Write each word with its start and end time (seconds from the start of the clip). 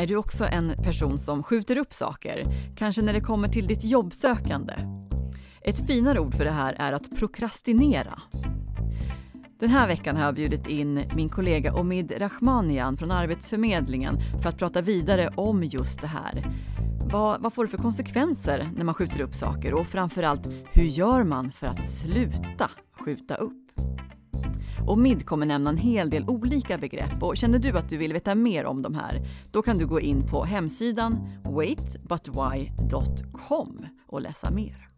Är 0.00 0.06
du 0.06 0.16
också 0.16 0.44
en 0.44 0.72
person 0.82 1.18
som 1.18 1.42
skjuter 1.42 1.76
upp 1.76 1.94
saker? 1.94 2.46
Kanske 2.76 3.02
när 3.02 3.12
det 3.12 3.20
kommer 3.20 3.48
till 3.48 3.66
ditt 3.66 3.84
jobbsökande? 3.84 4.74
Ett 5.62 5.86
finare 5.86 6.20
ord 6.20 6.34
för 6.34 6.44
det 6.44 6.50
här 6.50 6.76
är 6.78 6.92
att 6.92 7.16
prokrastinera. 7.16 8.22
Den 9.58 9.70
här 9.70 9.86
veckan 9.86 10.16
har 10.16 10.24
jag 10.24 10.34
bjudit 10.34 10.66
in 10.66 11.04
min 11.16 11.28
kollega 11.28 11.74
Omid 11.74 12.12
Rahmanian 12.18 12.96
från 12.96 13.10
Arbetsförmedlingen 13.10 14.18
för 14.42 14.48
att 14.48 14.58
prata 14.58 14.80
vidare 14.80 15.32
om 15.36 15.64
just 15.64 16.00
det 16.00 16.06
här. 16.06 16.44
Vad, 17.12 17.42
vad 17.42 17.52
får 17.52 17.64
det 17.64 17.70
för 17.70 17.78
konsekvenser 17.78 18.70
när 18.76 18.84
man 18.84 18.94
skjuter 18.94 19.20
upp 19.20 19.34
saker 19.34 19.74
och 19.74 19.86
framförallt, 19.86 20.46
hur 20.72 20.84
gör 20.84 21.24
man 21.24 21.52
för 21.52 21.66
att 21.66 21.86
sluta 21.86 22.70
skjuta 23.00 23.34
upp? 23.34 23.69
Och 24.86 24.98
MID 24.98 25.26
kommer 25.26 25.46
nämna 25.46 25.70
en 25.70 25.76
hel 25.76 26.10
del 26.10 26.28
olika 26.28 26.78
begrepp 26.78 27.22
och 27.22 27.36
känner 27.36 27.58
du 27.58 27.78
att 27.78 27.88
du 27.88 27.96
vill 27.96 28.12
veta 28.12 28.34
mer 28.34 28.64
om 28.64 28.82
de 28.82 28.94
här, 28.94 29.26
då 29.50 29.62
kan 29.62 29.78
du 29.78 29.86
gå 29.86 30.00
in 30.00 30.26
på 30.26 30.44
hemsidan 30.44 31.28
waitbutwhy.com 31.44 33.86
och 34.06 34.20
läsa 34.20 34.50
mer. 34.50 34.88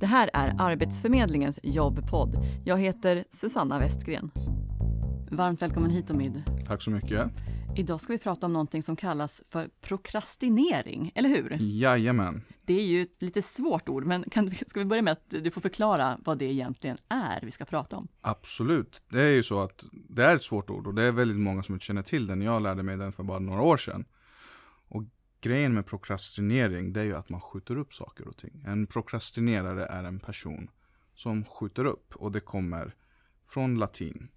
Det 0.00 0.06
här 0.06 0.30
är 0.32 0.54
Arbetsförmedlingens 0.58 1.60
jobbpodd. 1.62 2.46
Jag 2.64 2.78
heter 2.78 3.24
Susanna 3.30 3.78
Westgren. 3.78 4.30
Varmt 5.30 5.62
välkommen 5.62 5.90
hit 5.90 6.10
Omid. 6.10 6.42
Tack 6.64 6.82
så 6.82 6.90
mycket. 6.90 7.26
Idag 7.76 8.00
ska 8.00 8.12
vi 8.12 8.18
prata 8.18 8.46
om 8.46 8.52
någonting 8.52 8.82
som 8.82 8.96
kallas 8.96 9.42
för 9.50 9.70
prokrastinering, 9.80 11.12
eller 11.14 11.28
hur? 11.28 11.56
Jajamän. 11.60 12.42
Det 12.62 12.74
är 12.74 12.86
ju 12.86 13.02
ett 13.02 13.22
lite 13.22 13.42
svårt 13.42 13.88
ord, 13.88 14.04
men 14.04 14.24
kan, 14.30 14.54
ska 14.66 14.80
vi 14.80 14.84
börja 14.84 15.02
med 15.02 15.12
att 15.12 15.30
du 15.30 15.50
får 15.50 15.60
förklara 15.60 16.18
vad 16.24 16.38
det 16.38 16.44
egentligen 16.44 16.98
är 17.08 17.40
vi 17.42 17.50
ska 17.50 17.64
prata 17.64 17.96
om? 17.96 18.08
Absolut. 18.20 19.02
Det 19.08 19.22
är 19.22 19.30
ju 19.30 19.42
så 19.42 19.60
att 19.60 19.84
det 19.92 20.24
är 20.24 20.36
ett 20.36 20.42
svårt 20.42 20.70
ord 20.70 20.86
och 20.86 20.94
det 20.94 21.02
är 21.02 21.12
väldigt 21.12 21.36
många 21.36 21.62
som 21.62 21.74
inte 21.74 21.84
känner 21.84 22.02
till 22.02 22.26
den. 22.26 22.42
Jag 22.42 22.62
lärde 22.62 22.82
mig 22.82 22.96
den 22.96 23.12
för 23.12 23.22
bara 23.22 23.38
några 23.38 23.62
år 23.62 23.76
sedan. 23.76 24.04
Och 24.88 25.02
grejen 25.40 25.74
med 25.74 25.86
prokrastinering, 25.86 26.92
det 26.92 27.00
är 27.00 27.04
ju 27.04 27.16
att 27.16 27.28
man 27.28 27.40
skjuter 27.40 27.78
upp 27.78 27.94
saker 27.94 28.28
och 28.28 28.36
ting. 28.36 28.64
En 28.66 28.86
prokrastinerare 28.86 29.86
är 29.86 30.04
en 30.04 30.20
person 30.20 30.70
som 31.14 31.44
skjuter 31.44 31.84
upp 31.84 32.16
och 32.16 32.32
det 32.32 32.40
kommer 32.40 32.94
från 33.46 33.78
latin. 33.78 34.28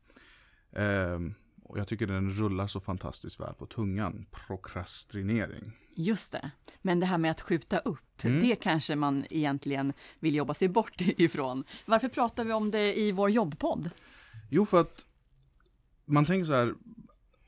Um, 0.71 1.35
och 1.65 1.79
jag 1.79 1.87
tycker 1.87 2.07
den 2.07 2.29
rullar 2.29 2.67
så 2.67 2.79
fantastiskt 2.79 3.39
väl 3.39 3.53
på 3.53 3.65
tungan. 3.65 4.25
Prokrastinering. 4.31 5.71
Just 5.95 6.31
det. 6.31 6.51
Men 6.81 6.99
det 6.99 7.05
här 7.05 7.17
med 7.17 7.31
att 7.31 7.41
skjuta 7.41 7.79
upp, 7.79 8.23
mm. 8.23 8.47
det 8.47 8.55
kanske 8.55 8.95
man 8.95 9.25
egentligen 9.29 9.93
vill 10.19 10.35
jobba 10.35 10.53
sig 10.53 10.67
bort 10.67 10.93
ifrån. 10.97 11.63
Varför 11.85 12.09
pratar 12.09 12.43
vi 12.45 12.53
om 12.53 12.71
det 12.71 12.99
i 12.99 13.11
vår 13.11 13.29
jobbpodd? 13.29 13.89
Jo, 14.49 14.65
för 14.65 14.81
att 14.81 15.05
man 16.05 16.25
tänker 16.25 16.45
så 16.45 16.53
här, 16.53 16.73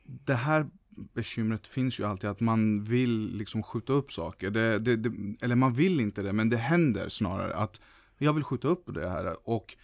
det 0.03 0.33
här 0.33 0.67
bekymret 0.93 1.67
finns 1.67 1.99
ju 1.99 2.03
alltid 2.03 2.29
att 2.29 2.39
man 2.39 2.83
vill 2.83 3.37
liksom 3.37 3.63
skjuta 3.63 3.93
upp 3.93 4.11
saker. 4.11 4.49
Det, 4.49 4.79
det, 4.79 4.95
det, 4.95 5.11
eller 5.41 5.55
man 5.55 5.73
vill 5.73 5.99
inte 5.99 6.21
det, 6.21 6.33
men 6.33 6.49
det 6.49 6.57
händer 6.57 7.09
snarare 7.09 7.55
att 7.55 7.81
jag 8.17 8.33
vill 8.33 8.43
skjuta 8.43 8.67
upp 8.67 8.83
det 8.93 9.09
här. 9.09 9.49
Och 9.49 9.75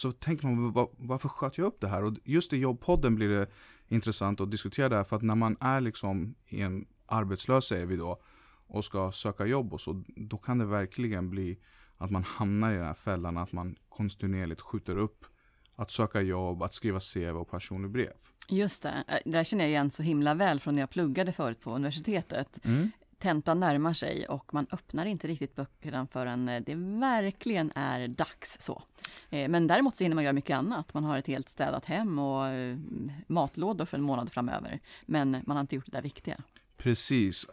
så 0.00 0.12
tänker 0.12 0.46
man, 0.46 0.72
var, 0.72 0.88
varför 0.96 1.28
sköt 1.28 1.58
jag 1.58 1.66
upp 1.66 1.80
det 1.80 1.88
här? 1.88 2.04
Och 2.04 2.14
just 2.24 2.52
i 2.52 2.56
jobbpodden 2.56 3.14
blir 3.14 3.28
det 3.28 3.46
intressant 3.88 4.40
att 4.40 4.50
diskutera 4.50 4.88
det 4.88 4.96
här. 4.96 5.04
För 5.04 5.16
att 5.16 5.22
när 5.22 5.34
man 5.34 5.56
är 5.60 5.80
liksom 5.80 6.34
i 6.48 6.60
en 6.60 6.86
arbetslös, 7.06 7.64
säger 7.64 7.86
vi 7.86 7.96
då, 7.96 8.22
och 8.66 8.84
ska 8.84 9.12
söka 9.12 9.46
jobb 9.46 9.72
och 9.72 9.80
så, 9.80 10.04
då 10.06 10.36
kan 10.36 10.58
det 10.58 10.66
verkligen 10.66 11.30
bli 11.30 11.58
att 11.96 12.10
man 12.10 12.24
hamnar 12.24 12.72
i 12.72 12.76
den 12.76 12.86
här 12.86 12.94
fällan 12.94 13.36
att 13.36 13.52
man 13.52 13.76
kontinuerligt 13.88 14.60
skjuter 14.60 14.96
upp 14.96 15.24
att 15.76 15.90
söka 15.90 16.20
jobb, 16.20 16.62
att 16.62 16.74
skriva 16.74 17.00
CV 17.00 17.36
och 17.36 17.50
personlig 17.50 17.90
brev. 17.90 18.12
Just 18.48 18.82
det, 18.82 19.04
det 19.24 19.30
där 19.30 19.44
känner 19.44 19.64
jag 19.64 19.70
igen 19.70 19.90
så 19.90 20.02
himla 20.02 20.34
väl 20.34 20.60
från 20.60 20.74
när 20.74 20.82
jag 20.82 20.90
pluggade 20.90 21.32
förut 21.32 21.60
på 21.60 21.74
universitetet. 21.74 22.58
Mm 22.64 22.90
tentan 23.20 23.60
närmar 23.60 23.94
sig 23.94 24.26
och 24.28 24.54
man 24.54 24.66
öppnar 24.72 25.06
inte 25.06 25.26
riktigt 25.26 25.56
böckerna 25.56 26.06
förrän 26.12 26.48
eh, 26.48 26.62
det 26.66 26.74
verkligen 26.74 27.72
är 27.74 28.08
dags 28.08 28.56
så. 28.60 28.82
Eh, 29.30 29.48
men 29.48 29.66
däremot 29.66 29.96
så 29.96 30.04
hinner 30.04 30.14
man 30.14 30.24
göra 30.24 30.32
mycket 30.32 30.56
annat. 30.56 30.94
Man 30.94 31.04
har 31.04 31.18
ett 31.18 31.26
helt 31.26 31.48
städat 31.48 31.84
hem 31.84 32.18
och 32.18 32.46
eh, 32.46 32.76
matlådor 33.26 33.84
för 33.84 33.96
en 33.96 34.02
månad 34.02 34.32
framöver. 34.32 34.80
Men 35.06 35.30
man 35.30 35.56
har 35.56 35.60
inte 35.60 35.74
gjort 35.74 35.86
det 35.86 35.92
där 35.92 36.02
viktiga. 36.02 36.36
Precis. 36.76 37.46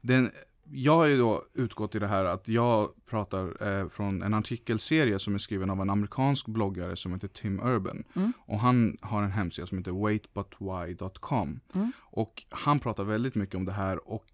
Den, 0.00 0.30
jag 0.64 0.96
har 0.96 1.06
ju 1.06 1.16
då 1.16 1.42
utgått 1.54 1.94
i 1.94 1.98
det 1.98 2.06
här 2.06 2.24
att 2.24 2.48
jag 2.48 2.90
pratar 3.06 3.68
eh, 3.68 3.88
från 3.88 4.22
en 4.22 4.34
artikelserie 4.34 5.18
som 5.18 5.34
är 5.34 5.38
skriven 5.38 5.70
av 5.70 5.80
en 5.80 5.90
amerikansk 5.90 6.46
bloggare 6.46 6.96
som 6.96 7.12
heter 7.12 7.28
Tim 7.28 7.60
Urban. 7.60 8.04
Mm. 8.14 8.32
Och 8.38 8.58
han 8.58 8.96
har 9.00 9.22
en 9.22 9.30
hemsida 9.30 9.66
som 9.66 9.78
heter 9.78 9.92
waitbutwhy.com. 9.92 11.60
Mm. 11.74 11.92
Och 12.00 12.42
han 12.50 12.80
pratar 12.80 13.04
väldigt 13.04 13.34
mycket 13.34 13.54
om 13.54 13.64
det 13.64 13.72
här 13.72 14.08
och 14.08 14.24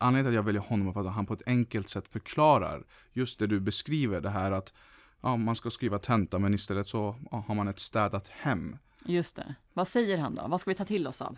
anledningen 0.00 0.24
till 0.24 0.28
att 0.28 0.34
jag 0.34 0.42
väljer 0.42 0.62
honom 0.62 0.88
är 0.88 0.92
för 0.92 1.00
att 1.00 1.14
han 1.14 1.26
på 1.26 1.34
ett 1.34 1.42
enkelt 1.46 1.88
sätt 1.88 2.08
förklarar 2.08 2.84
just 3.12 3.38
det 3.38 3.46
du 3.46 3.60
beskriver, 3.60 4.20
det 4.20 4.30
här 4.30 4.52
att 4.52 4.72
ja, 5.20 5.36
man 5.36 5.56
ska 5.56 5.70
skriva 5.70 5.98
tenta 5.98 6.38
men 6.38 6.54
istället 6.54 6.88
så 6.88 7.16
ja, 7.30 7.44
har 7.48 7.54
man 7.54 7.68
ett 7.68 7.78
städat 7.78 8.28
hem. 8.28 8.76
Just 9.04 9.36
det. 9.36 9.54
Vad 9.72 9.88
säger 9.88 10.18
han 10.18 10.34
då? 10.34 10.46
Vad 10.48 10.60
ska 10.60 10.70
vi 10.70 10.74
ta 10.74 10.84
till 10.84 11.06
oss 11.06 11.22
av? 11.22 11.36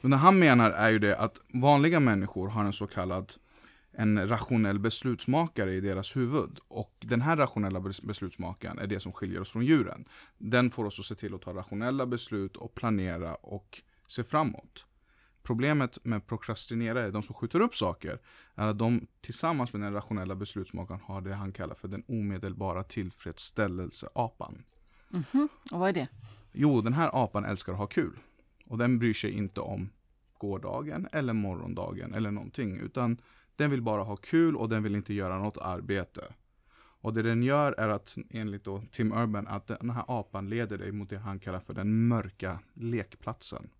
Men 0.00 0.10
det 0.10 0.16
han 0.16 0.38
menar 0.38 0.70
är 0.70 0.90
ju 0.90 0.98
det 0.98 1.18
att 1.18 1.40
vanliga 1.48 2.00
människor 2.00 2.48
har 2.48 2.64
en 2.64 2.72
så 2.72 2.86
kallad 2.86 3.32
en 3.98 4.28
rationell 4.28 4.78
beslutsmakare 4.78 5.74
i 5.74 5.80
deras 5.80 6.16
huvud. 6.16 6.58
Och 6.68 6.92
den 6.98 7.20
här 7.20 7.36
rationella 7.36 7.80
beslutsmakaren 7.80 8.78
är 8.78 8.86
det 8.86 9.00
som 9.00 9.12
skiljer 9.12 9.40
oss 9.40 9.50
från 9.50 9.64
djuren. 9.64 10.04
Den 10.38 10.70
får 10.70 10.84
oss 10.84 11.00
att 11.00 11.06
se 11.06 11.14
till 11.14 11.34
att 11.34 11.42
ta 11.42 11.54
rationella 11.54 12.06
beslut 12.06 12.56
och 12.56 12.74
planera 12.74 13.34
och 13.34 13.82
se 14.06 14.24
framåt. 14.24 14.86
Problemet 15.46 16.04
med 16.04 16.26
prokrastinerare, 16.26 17.10
de 17.10 17.22
som 17.22 17.34
skjuter 17.34 17.60
upp 17.60 17.74
saker, 17.74 18.18
är 18.54 18.66
att 18.66 18.78
de 18.78 19.06
tillsammans 19.20 19.72
med 19.72 19.82
den 19.82 19.92
rationella 19.92 20.34
beslutsmakaren 20.34 21.00
har 21.04 21.20
det 21.20 21.34
han 21.34 21.52
kallar 21.52 21.74
för 21.74 21.88
den 21.88 22.04
omedelbara 22.08 22.82
tillfredsställelse-apan. 22.82 24.62
Mm 25.12 25.24
-hmm. 25.32 25.48
Och 25.72 25.80
vad 25.80 25.88
är 25.88 25.92
det? 25.92 26.08
Jo, 26.52 26.80
den 26.80 26.92
här 26.92 27.10
apan 27.12 27.44
älskar 27.44 27.72
att 27.72 27.78
ha 27.78 27.86
kul. 27.86 28.18
Och 28.66 28.78
den 28.78 28.98
bryr 28.98 29.14
sig 29.14 29.30
inte 29.30 29.60
om 29.60 29.90
gårdagen 30.38 31.08
eller 31.12 31.32
morgondagen 31.32 32.14
eller 32.14 32.30
någonting, 32.30 32.80
utan 32.80 33.20
den 33.56 33.70
vill 33.70 33.82
bara 33.82 34.02
ha 34.02 34.16
kul 34.16 34.56
och 34.56 34.68
den 34.68 34.82
vill 34.82 34.94
inte 34.94 35.14
göra 35.14 35.38
något 35.38 35.58
arbete. 35.58 36.34
Och 37.00 37.14
det 37.14 37.22
den 37.22 37.42
gör 37.42 37.72
är 37.72 37.88
att, 37.88 38.16
enligt 38.30 38.64
då 38.64 38.82
Tim 38.90 39.12
Urban, 39.12 39.46
att 39.46 39.66
den 39.66 39.90
här 39.90 40.04
apan 40.08 40.48
leder 40.48 40.78
dig 40.78 40.92
mot 40.92 41.10
det 41.10 41.18
han 41.18 41.38
kallar 41.38 41.60
för 41.60 41.74
den 41.74 42.08
mörka 42.08 42.58
lekplatsen. 42.74 43.70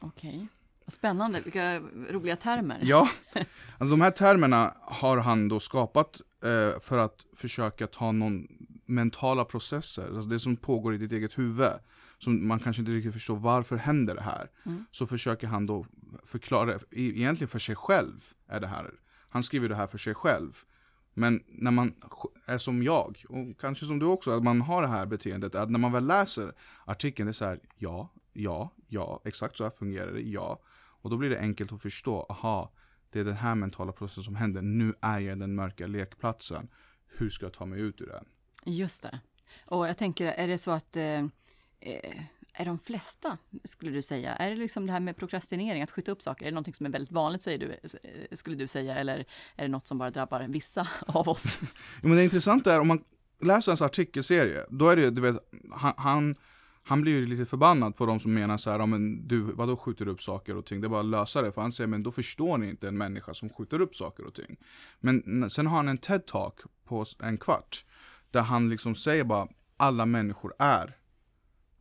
Okej. 0.00 0.30
Okay. 0.30 0.46
Spännande, 0.88 1.40
vilka 1.40 1.78
roliga 2.10 2.36
termer. 2.36 2.78
Ja, 2.82 3.08
alltså 3.78 3.90
de 3.90 4.00
här 4.00 4.10
termerna 4.10 4.74
har 4.80 5.16
han 5.16 5.48
då 5.48 5.60
skapat 5.60 6.20
eh, 6.44 6.80
för 6.80 6.98
att 6.98 7.26
försöka 7.36 7.86
ta 7.86 8.12
någon 8.12 8.46
mentala 8.86 9.44
processer, 9.44 10.06
alltså 10.06 10.28
det 10.28 10.38
som 10.38 10.56
pågår 10.56 10.94
i 10.94 10.98
ditt 10.98 11.12
eget 11.12 11.38
huvud, 11.38 11.72
som 12.18 12.48
man 12.48 12.60
kanske 12.60 12.82
inte 12.82 12.92
riktigt 12.92 13.12
förstår 13.12 13.36
varför 13.36 13.76
händer 13.76 14.14
det 14.14 14.22
här. 14.22 14.50
Mm. 14.66 14.84
Så 14.90 15.06
försöker 15.06 15.46
han 15.46 15.66
då 15.66 15.86
förklara, 16.24 16.78
egentligen 16.90 17.48
för 17.48 17.58
sig 17.58 17.76
själv 17.76 18.32
är 18.48 18.60
det 18.60 18.66
här. 18.66 18.90
Han 19.28 19.42
skriver 19.42 19.68
det 19.68 19.74
här 19.74 19.86
för 19.86 19.98
sig 19.98 20.14
själv. 20.14 20.52
Men 21.14 21.42
när 21.46 21.70
man 21.70 21.94
är 22.46 22.58
som 22.58 22.82
jag, 22.82 23.24
och 23.28 23.60
kanske 23.60 23.86
som 23.86 23.98
du 23.98 24.06
också, 24.06 24.30
att 24.36 24.42
man 24.42 24.60
har 24.60 24.82
det 24.82 24.88
här 24.88 25.06
beteendet, 25.06 25.54
att 25.54 25.70
när 25.70 25.78
man 25.78 25.92
väl 25.92 26.06
läser 26.06 26.52
artikeln, 26.84 27.26
det 27.26 27.30
är 27.30 27.32
så 27.32 27.44
här, 27.44 27.60
ja, 27.76 28.12
ja, 28.32 28.70
ja, 28.88 29.22
exakt 29.24 29.56
så 29.56 29.64
här 29.64 29.70
fungerar 29.70 30.12
det, 30.12 30.20
ja. 30.20 30.60
Och 31.06 31.10
då 31.10 31.16
blir 31.16 31.30
det 31.30 31.40
enkelt 31.40 31.72
att 31.72 31.82
förstå, 31.82 32.26
aha, 32.28 32.72
det 33.10 33.20
är 33.20 33.24
den 33.24 33.36
här 33.36 33.54
mentala 33.54 33.92
processen 33.92 34.22
som 34.22 34.36
händer, 34.36 34.62
nu 34.62 34.94
är 35.00 35.18
jag 35.20 35.38
den 35.38 35.54
mörka 35.54 35.86
lekplatsen. 35.86 36.68
Hur 37.18 37.30
ska 37.30 37.46
jag 37.46 37.52
ta 37.52 37.66
mig 37.66 37.80
ut 37.80 38.00
ur 38.00 38.06
den? 38.06 38.24
Just 38.64 39.02
det. 39.02 39.20
Och 39.66 39.88
jag 39.88 39.98
tänker, 39.98 40.26
är 40.26 40.48
det 40.48 40.58
så 40.58 40.70
att 40.70 40.96
eh, 40.96 41.24
eh, 41.80 42.20
är 42.52 42.64
de 42.64 42.78
flesta, 42.78 43.38
skulle 43.64 43.90
du 43.90 44.02
säga, 44.02 44.36
är 44.36 44.50
det 44.50 44.56
liksom 44.56 44.86
det 44.86 44.92
här 44.92 45.00
med 45.00 45.16
prokrastinering, 45.16 45.82
att 45.82 45.90
skjuta 45.90 46.12
upp 46.12 46.22
saker, 46.22 46.46
är 46.46 46.50
det 46.50 46.54
någonting 46.54 46.74
som 46.74 46.86
är 46.86 46.90
väldigt 46.90 47.12
vanligt, 47.12 47.42
säger 47.42 47.58
du, 47.58 47.70
eh, 47.82 48.36
skulle 48.36 48.56
du 48.56 48.66
säga, 48.66 48.96
eller 48.96 49.18
är 49.56 49.62
det 49.62 49.68
något 49.68 49.86
som 49.86 49.98
bara 49.98 50.10
drabbar 50.10 50.46
vissa 50.48 50.88
av 51.06 51.28
oss? 51.28 51.58
ja, 52.02 52.08
men 52.08 52.16
det 52.16 52.24
intressanta 52.24 52.74
är, 52.74 52.80
om 52.80 52.88
man 52.88 53.04
läser 53.42 53.72
hans 53.72 53.82
artikelserie, 53.82 54.64
då 54.70 54.88
är 54.88 54.96
det, 54.96 55.10
du 55.10 55.22
vet, 55.22 55.36
han, 55.72 55.94
han 55.96 56.36
han 56.88 57.00
blir 57.00 57.12
ju 57.12 57.26
lite 57.26 57.46
förbannad 57.46 57.96
på 57.96 58.06
de 58.06 58.20
som 58.20 58.34
menar 58.34 58.56
så 58.56 58.70
här, 58.70 58.78
ja, 58.78 58.86
men 58.86 59.28
du, 59.28 59.40
vadå 59.40 59.76
skjuter 59.76 60.08
upp 60.08 60.22
saker 60.22 60.56
och 60.56 60.66
ting? 60.66 60.80
Det 60.80 60.86
är 60.86 60.88
bara 60.88 61.00
att 61.00 61.06
lösa 61.06 61.42
det. 61.42 61.52
För 61.52 61.60
han 61.60 61.72
säger, 61.72 61.88
men 61.88 62.02
då 62.02 62.12
förstår 62.12 62.58
ni 62.58 62.70
inte 62.70 62.88
en 62.88 62.98
människa 62.98 63.34
som 63.34 63.50
skjuter 63.50 63.80
upp 63.80 63.94
saker 63.94 64.26
och 64.26 64.34
ting. 64.34 64.56
Men 65.00 65.50
sen 65.50 65.66
har 65.66 65.76
han 65.76 65.88
en 65.88 65.98
TED-talk 65.98 66.52
på 66.84 67.04
en 67.22 67.38
kvart. 67.38 67.84
Där 68.30 68.42
han 68.42 68.68
liksom 68.68 68.94
säger 68.94 69.24
bara, 69.24 69.48
alla 69.76 70.06
människor 70.06 70.54
är 70.58 70.96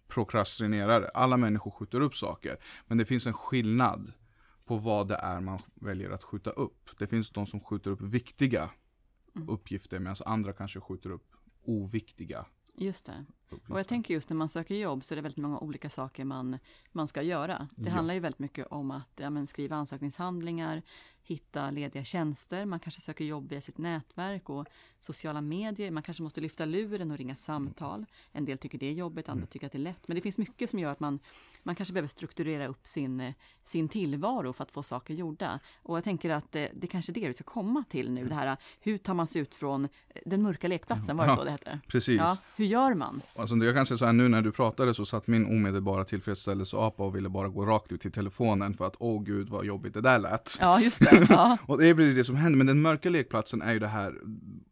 prokrastinerare. 0.07 1.07
Alla 1.13 1.37
människor 1.37 1.71
skjuter 1.71 2.01
upp 2.01 2.15
saker. 2.15 2.57
Men 2.87 2.97
det 2.97 3.05
finns 3.05 3.27
en 3.27 3.33
skillnad 3.33 4.13
på 4.65 4.77
vad 4.77 5.07
det 5.07 5.15
är 5.15 5.39
man 5.39 5.59
väljer 5.75 6.09
att 6.09 6.23
skjuta 6.23 6.49
upp. 6.49 6.89
Det 6.97 7.07
finns 7.07 7.29
de 7.29 7.45
som 7.45 7.59
skjuter 7.59 7.91
upp 7.91 8.01
viktiga 8.01 8.69
mm. 9.35 9.49
uppgifter 9.49 9.99
medan 9.99 10.15
andra 10.25 10.53
kanske 10.53 10.79
skjuter 10.79 11.09
upp 11.09 11.31
oviktiga 11.65 12.45
Just 12.77 13.05
det. 13.05 13.25
Och 13.69 13.79
jag 13.79 13.87
tänker 13.87 14.13
just 14.13 14.29
när 14.29 14.37
man 14.37 14.49
söker 14.49 14.75
jobb 14.75 15.03
så 15.03 15.13
är 15.13 15.15
det 15.15 15.21
väldigt 15.21 15.41
många 15.41 15.59
olika 15.59 15.89
saker 15.89 16.25
man, 16.25 16.59
man 16.91 17.07
ska 17.07 17.21
göra. 17.21 17.67
Det 17.75 17.89
Ja. 17.89 17.95
handlar 17.95 18.13
ju 18.13 18.19
väldigt 18.19 18.39
mycket 18.39 18.67
om 18.67 18.91
att 18.91 19.09
ja, 19.15 19.45
skriva 19.45 19.75
ansökningshandlingar, 19.75 20.81
hitta 21.25 21.71
lediga 21.71 22.03
tjänster, 22.03 22.65
man 22.65 22.79
kanske 22.79 23.01
söker 23.01 23.25
jobb 23.25 23.49
via 23.49 23.61
sitt 23.61 23.77
nätverk 23.77 24.49
och 24.49 24.65
sociala 24.99 25.41
medier, 25.41 25.91
man 25.91 26.03
kanske 26.03 26.23
måste 26.23 26.41
lyfta 26.41 26.65
luren 26.65 27.11
och 27.11 27.17
ringa 27.17 27.35
samtal. 27.35 28.05
En 28.31 28.45
del 28.45 28.57
tycker 28.57 28.77
det 28.77 28.85
är 28.85 28.93
jobbigt, 28.93 29.29
andra 29.29 29.45
tycker 29.45 29.65
att 29.65 29.71
det 29.71 29.77
är 29.77 29.79
lätt. 29.79 30.07
Men 30.07 30.15
det 30.15 30.21
finns 30.21 30.37
mycket 30.37 30.69
som 30.69 30.79
gör 30.79 30.91
att 30.91 30.99
man, 30.99 31.19
man 31.63 31.75
kanske 31.75 31.93
behöver 31.93 32.07
strukturera 32.07 32.67
upp 32.67 32.87
sin, 32.87 33.33
sin 33.63 33.89
tillvaro 33.89 34.53
för 34.53 34.63
att 34.63 34.71
få 34.71 34.83
saker 34.83 35.13
gjorda. 35.13 35.59
Och 35.83 35.97
jag 35.97 36.03
tänker 36.03 36.29
att 36.29 36.55
eh, 36.55 36.65
det 36.73 36.87
kanske 36.87 37.11
är 37.11 37.13
det 37.13 37.27
vi 37.27 37.33
ska 37.33 37.43
komma 37.43 37.83
till 37.89 38.11
nu, 38.11 38.25
det 38.25 38.35
här 38.35 38.57
hur 38.79 38.97
tar 38.97 39.13
man 39.13 39.27
sig 39.27 39.41
ut 39.41 39.55
från 39.55 39.85
eh, 39.85 39.89
den 40.25 40.41
mörka 40.41 40.67
lekplatsen, 40.67 41.17
var 41.17 41.25
det 41.25 41.31
Ja, 41.31 41.37
så 41.37 41.43
det 41.43 41.51
hette? 41.51 41.79
Precis. 41.87 42.17
Ja, 42.17 42.37
hur 42.55 42.65
gör 42.65 42.93
man? 42.93 43.21
Alltså, 43.35 43.55
jag 43.55 43.75
kan 43.75 43.85
säga 43.85 43.97
så 43.97 44.05
här, 44.05 44.13
nu 44.13 44.27
när 44.27 44.41
du 44.41 44.51
pratade 44.51 44.93
så 44.93 45.05
satt 45.05 45.27
min 45.27 45.45
omedelbara 45.45 46.05
tillfredsställelse-apa 46.05 47.03
och 47.03 47.15
ville 47.15 47.29
bara 47.29 47.49
gå 47.49 47.65
rakt 47.65 47.91
ut 47.91 48.01
till 48.01 48.11
telefonen 48.11 48.73
för 48.73 48.87
att 48.87 48.95
åh 48.99 49.23
gud 49.23 49.49
vad 49.49 49.65
jobbigt 49.65 49.93
det 49.93 50.01
där 50.01 50.19
lät. 50.19 50.57
Ja, 50.59 50.81
just 50.81 50.99
det. 50.99 51.14
Ja. 51.29 51.57
Och 51.67 51.77
det 51.77 51.87
är 51.87 51.95
precis 51.95 52.15
det 52.15 52.23
som 52.23 52.35
händer, 52.35 52.57
men 52.57 52.67
den 52.67 52.81
mörka 52.81 53.09
lekplatsen 53.09 53.61
är 53.61 53.73
ju 53.73 53.79
det 53.79 53.87
här, 53.87 54.15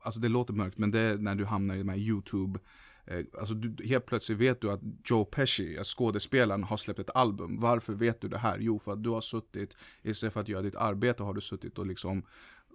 alltså 0.01 0.19
det 0.19 0.29
låter 0.29 0.53
mörkt, 0.53 0.77
men 0.77 0.91
det 0.91 0.99
är 0.99 1.17
när 1.17 1.35
du 1.35 1.45
hamnar 1.45 1.75
i 1.75 1.77
de 1.77 1.89
här 1.89 1.97
YouTube 1.97 2.59
eh, 3.05 3.25
Alltså 3.39 3.53
du, 3.53 3.87
helt 3.87 4.05
plötsligt 4.05 4.37
vet 4.37 4.61
du 4.61 4.71
att 4.71 4.81
Joe 5.05 5.25
Pesci, 5.25 5.77
alltså 5.77 5.97
skådespelaren, 5.97 6.63
har 6.63 6.77
släppt 6.77 6.99
ett 6.99 7.15
album. 7.15 7.59
Varför 7.59 7.93
vet 7.93 8.21
du 8.21 8.27
det 8.27 8.37
här? 8.37 8.57
Jo, 8.59 8.79
för 8.79 8.93
att 8.93 9.03
du 9.03 9.09
har 9.09 9.21
suttit, 9.21 9.77
istället 10.01 10.33
för 10.33 10.41
att 10.41 10.49
göra 10.49 10.61
ditt 10.61 10.75
arbete 10.75 11.23
har 11.23 11.33
du 11.33 11.41
suttit 11.41 11.77
och 11.77 11.87
liksom 11.87 12.23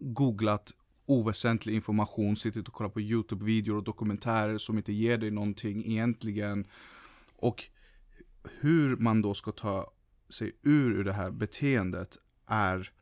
googlat 0.00 0.72
oväsentlig 1.06 1.74
information, 1.74 2.36
suttit 2.36 2.68
och 2.68 2.74
kollat 2.74 2.94
på 2.94 3.00
YouTube-videor 3.00 3.76
och 3.76 3.84
dokumentärer 3.84 4.58
som 4.58 4.76
inte 4.76 4.92
ger 4.92 5.18
dig 5.18 5.30
någonting 5.30 5.84
egentligen. 5.86 6.66
Och 7.36 7.64
hur 8.60 8.96
man 8.96 9.22
då 9.22 9.34
ska 9.34 9.52
ta 9.52 9.92
sig 10.28 10.52
ur, 10.62 10.92
ur 10.92 11.04
det 11.04 11.12
här 11.12 11.30
beteendet 11.30 12.16
är 12.46 12.92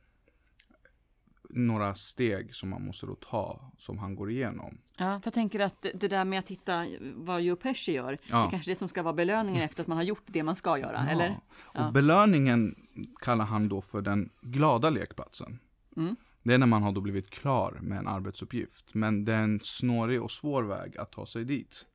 några 1.50 1.94
steg 1.94 2.54
som 2.54 2.68
man 2.68 2.84
måste 2.84 3.06
då 3.06 3.14
ta, 3.14 3.72
som 3.78 3.98
han 3.98 4.14
går 4.16 4.30
igenom. 4.30 4.78
Ja, 4.96 5.04
för 5.20 5.26
jag 5.26 5.34
tänker 5.34 5.60
att 5.60 5.82
det- 5.82 5.92
det 5.94 6.08
där 6.08 6.24
med 6.24 6.38
att 6.38 6.48
hitta 6.48 6.86
vad 7.14 7.42
Joe 7.42 7.56
Pesci 7.56 7.92
gör, 7.92 8.12
det 8.12 8.18
Ja. 8.30 8.46
är 8.46 8.50
kanske 8.50 8.70
det 8.70 8.76
som 8.76 8.88
ska 8.88 9.02
vara 9.02 9.14
belöningen 9.14 9.62
efter 9.62 9.82
att 9.82 9.86
man 9.86 9.96
har 9.98 10.04
gjort 10.04 10.22
det 10.26 10.42
man 10.42 10.56
ska 10.56 10.78
göra, 10.78 10.98
eller? 11.10 11.30
Och 11.56 11.80
Ja. 11.80 11.90
belöningen 11.90 12.74
kallar 13.20 13.44
han 13.44 13.68
då 13.68 13.80
för 13.80 14.00
den 14.02 14.30
glada 14.42 14.90
lekplatsen. 14.90 15.58
Mm. 15.96 16.16
Det 16.42 16.54
är 16.54 16.58
när 16.58 16.66
man 16.66 16.82
har 16.82 16.92
då 16.92 17.00
blivit 17.00 17.30
klar 17.30 17.78
med 17.80 17.98
en 17.98 18.08
arbetsuppgift. 18.08 18.94
Men 18.94 19.24
det 19.24 19.32
är 19.34 19.42
en 19.42 19.60
snårig 19.62 20.22
och 20.22 20.30
svår 20.30 20.62
väg 20.62 20.96
att 20.98 21.12
ta 21.12 21.26
sig 21.26 21.44
dit. 21.44 21.86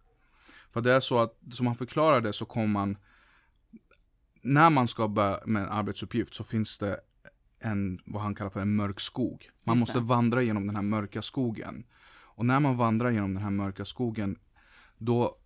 För 0.73 0.81
det 0.81 0.93
är 0.93 0.99
så 0.99 1.19
att, 1.19 1.37
som 1.51 1.67
han 1.67 1.75
förklarar 1.75 2.21
det 2.21 2.33
så 2.33 2.45
kommer 2.45 2.67
man 2.67 2.97
När 4.43 4.69
man 4.69 4.87
ska 4.87 5.07
börja 5.07 5.39
med 5.45 5.63
en 5.63 5.69
arbetsuppgift 5.69 6.33
så 6.35 6.43
finns 6.43 6.77
det 6.77 6.99
en, 7.61 7.99
vad 8.05 8.21
han 8.21 8.35
kallar 8.35 8.49
för 8.49 8.61
en 8.61 8.75
mörk 8.75 8.99
skog. 8.99 9.49
Man 9.63 9.79
måste 9.79 9.99
vandra 9.99 10.41
genom 10.41 10.67
den 10.67 10.75
här 10.75 10.83
mörka 10.83 11.21
skogen. 11.21 11.85
Och 12.11 12.45
när 12.45 12.59
man 12.59 12.77
vandrar 12.77 13.11
genom 13.11 13.33
den 13.33 13.43
här 13.43 13.51
mörka 13.51 13.85
skogen 13.85 14.37
då 14.97 15.37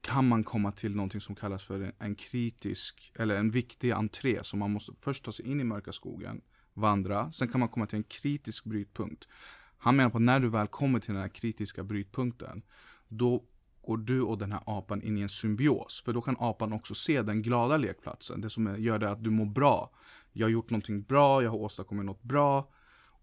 kan 0.00 0.28
man 0.28 0.44
komma 0.44 0.72
till 0.72 0.96
någonting 0.96 1.20
som 1.20 1.34
kallas 1.34 1.64
för 1.64 1.80
en, 1.80 1.92
en 1.98 2.14
kritisk, 2.14 3.12
eller 3.18 3.36
en 3.36 3.50
viktig 3.50 3.90
entré. 3.90 4.38
Så 4.42 4.56
man 4.56 4.70
måste 4.70 4.92
först 5.00 5.24
ta 5.24 5.32
sig 5.32 5.46
in 5.46 5.60
i 5.60 5.64
mörka 5.64 5.92
skogen, 5.92 6.40
vandra, 6.74 7.32
sen 7.32 7.48
kan 7.48 7.60
man 7.60 7.68
komma 7.68 7.86
till 7.86 7.96
en 7.96 8.04
kritisk 8.04 8.64
brytpunkt. 8.64 9.28
Han 9.78 9.96
menar 9.96 10.10
på 10.10 10.16
att 10.16 10.22
när 10.22 10.40
du 10.40 10.48
väl 10.48 10.66
kommer 10.66 11.00
till 11.00 11.14
den 11.14 11.22
här 11.22 11.28
kritiska 11.28 11.84
brytpunkten, 11.84 12.62
då 13.08 13.44
går 13.86 13.96
du 13.96 14.22
och 14.22 14.38
den 14.38 14.52
här 14.52 14.62
apan 14.66 15.02
in 15.02 15.18
i 15.18 15.20
en 15.20 15.28
symbios. 15.28 16.02
För 16.04 16.12
då 16.12 16.22
kan 16.22 16.36
apan 16.38 16.72
också 16.72 16.94
se 16.94 17.22
den 17.22 17.42
glada 17.42 17.76
lekplatsen, 17.76 18.40
det 18.40 18.50
som 18.50 18.82
gör 18.82 18.98
det 18.98 19.10
att 19.10 19.24
du 19.24 19.30
mår 19.30 19.46
bra. 19.46 19.90
Jag 20.32 20.46
har 20.46 20.50
gjort 20.50 20.70
någonting 20.70 21.02
bra, 21.02 21.42
jag 21.42 21.50
har 21.50 21.58
åstadkommit 21.58 22.06
något 22.06 22.22
bra, 22.22 22.70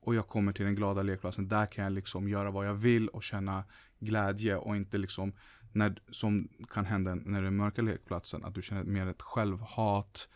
och 0.01 0.15
jag 0.15 0.27
kommer 0.27 0.53
till 0.53 0.65
den 0.65 0.75
glada 0.75 1.01
lekplatsen. 1.01 1.47
Där 1.47 1.65
kan 1.65 1.83
jag 1.83 1.93
liksom 1.93 2.29
göra 2.29 2.51
vad 2.51 2.67
jag 2.67 2.73
vill 2.73 3.07
och 3.07 3.23
känna 3.23 3.63
glädje 3.99 4.55
och 4.57 4.75
inte 4.75 4.97
liksom 4.97 5.33
när, 5.71 6.01
som 6.11 6.47
kan 6.73 6.85
hända 6.85 7.15
när 7.15 7.41
du 7.41 7.47
är 7.47 7.51
mörka 7.51 7.81
lekplatsen, 7.81 8.45
att 8.45 8.55
du 8.55 8.61
känner 8.61 8.83
mer 8.83 9.07
ett 9.07 9.21
självhat. 9.21 10.29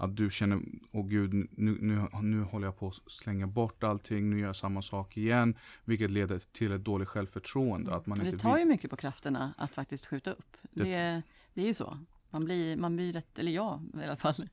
Att 0.00 0.16
du 0.16 0.30
känner, 0.30 0.60
åh 0.92 1.06
gud, 1.06 1.34
nu, 1.34 1.48
nu, 1.80 2.08
nu 2.22 2.42
håller 2.42 2.66
jag 2.66 2.78
på 2.78 2.88
att 2.88 2.94
slänga 3.12 3.46
bort 3.46 3.84
allting, 3.84 4.30
nu 4.30 4.38
gör 4.38 4.46
jag 4.46 4.56
samma 4.56 4.82
sak 4.82 5.16
igen. 5.16 5.54
Vilket 5.84 6.10
leder 6.10 6.38
till 6.52 6.72
ett 6.72 6.84
dåligt 6.84 7.08
självförtroende. 7.08 7.94
Att 7.94 8.06
man 8.06 8.18
Men 8.18 8.26
inte 8.26 8.36
det 8.36 8.42
tar 8.42 8.52
vill. 8.54 8.60
ju 8.60 8.68
mycket 8.68 8.90
på 8.90 8.96
krafterna 8.96 9.54
att 9.58 9.74
faktiskt 9.74 10.06
skjuta 10.06 10.32
upp. 10.32 10.56
Det- 10.70 10.84
Det, 10.84 11.22
det 11.54 11.62
är 11.62 11.66
ju 11.66 11.74
så. 11.74 11.98
Man 12.30 12.44
blir, 12.44 12.76
man 12.76 12.96
blir 12.96 13.12
rätt, 13.12 13.38
eller 13.38 13.52
jag 13.52 13.80
i 14.00 14.04
alla 14.04 14.16
fall, 14.16 14.48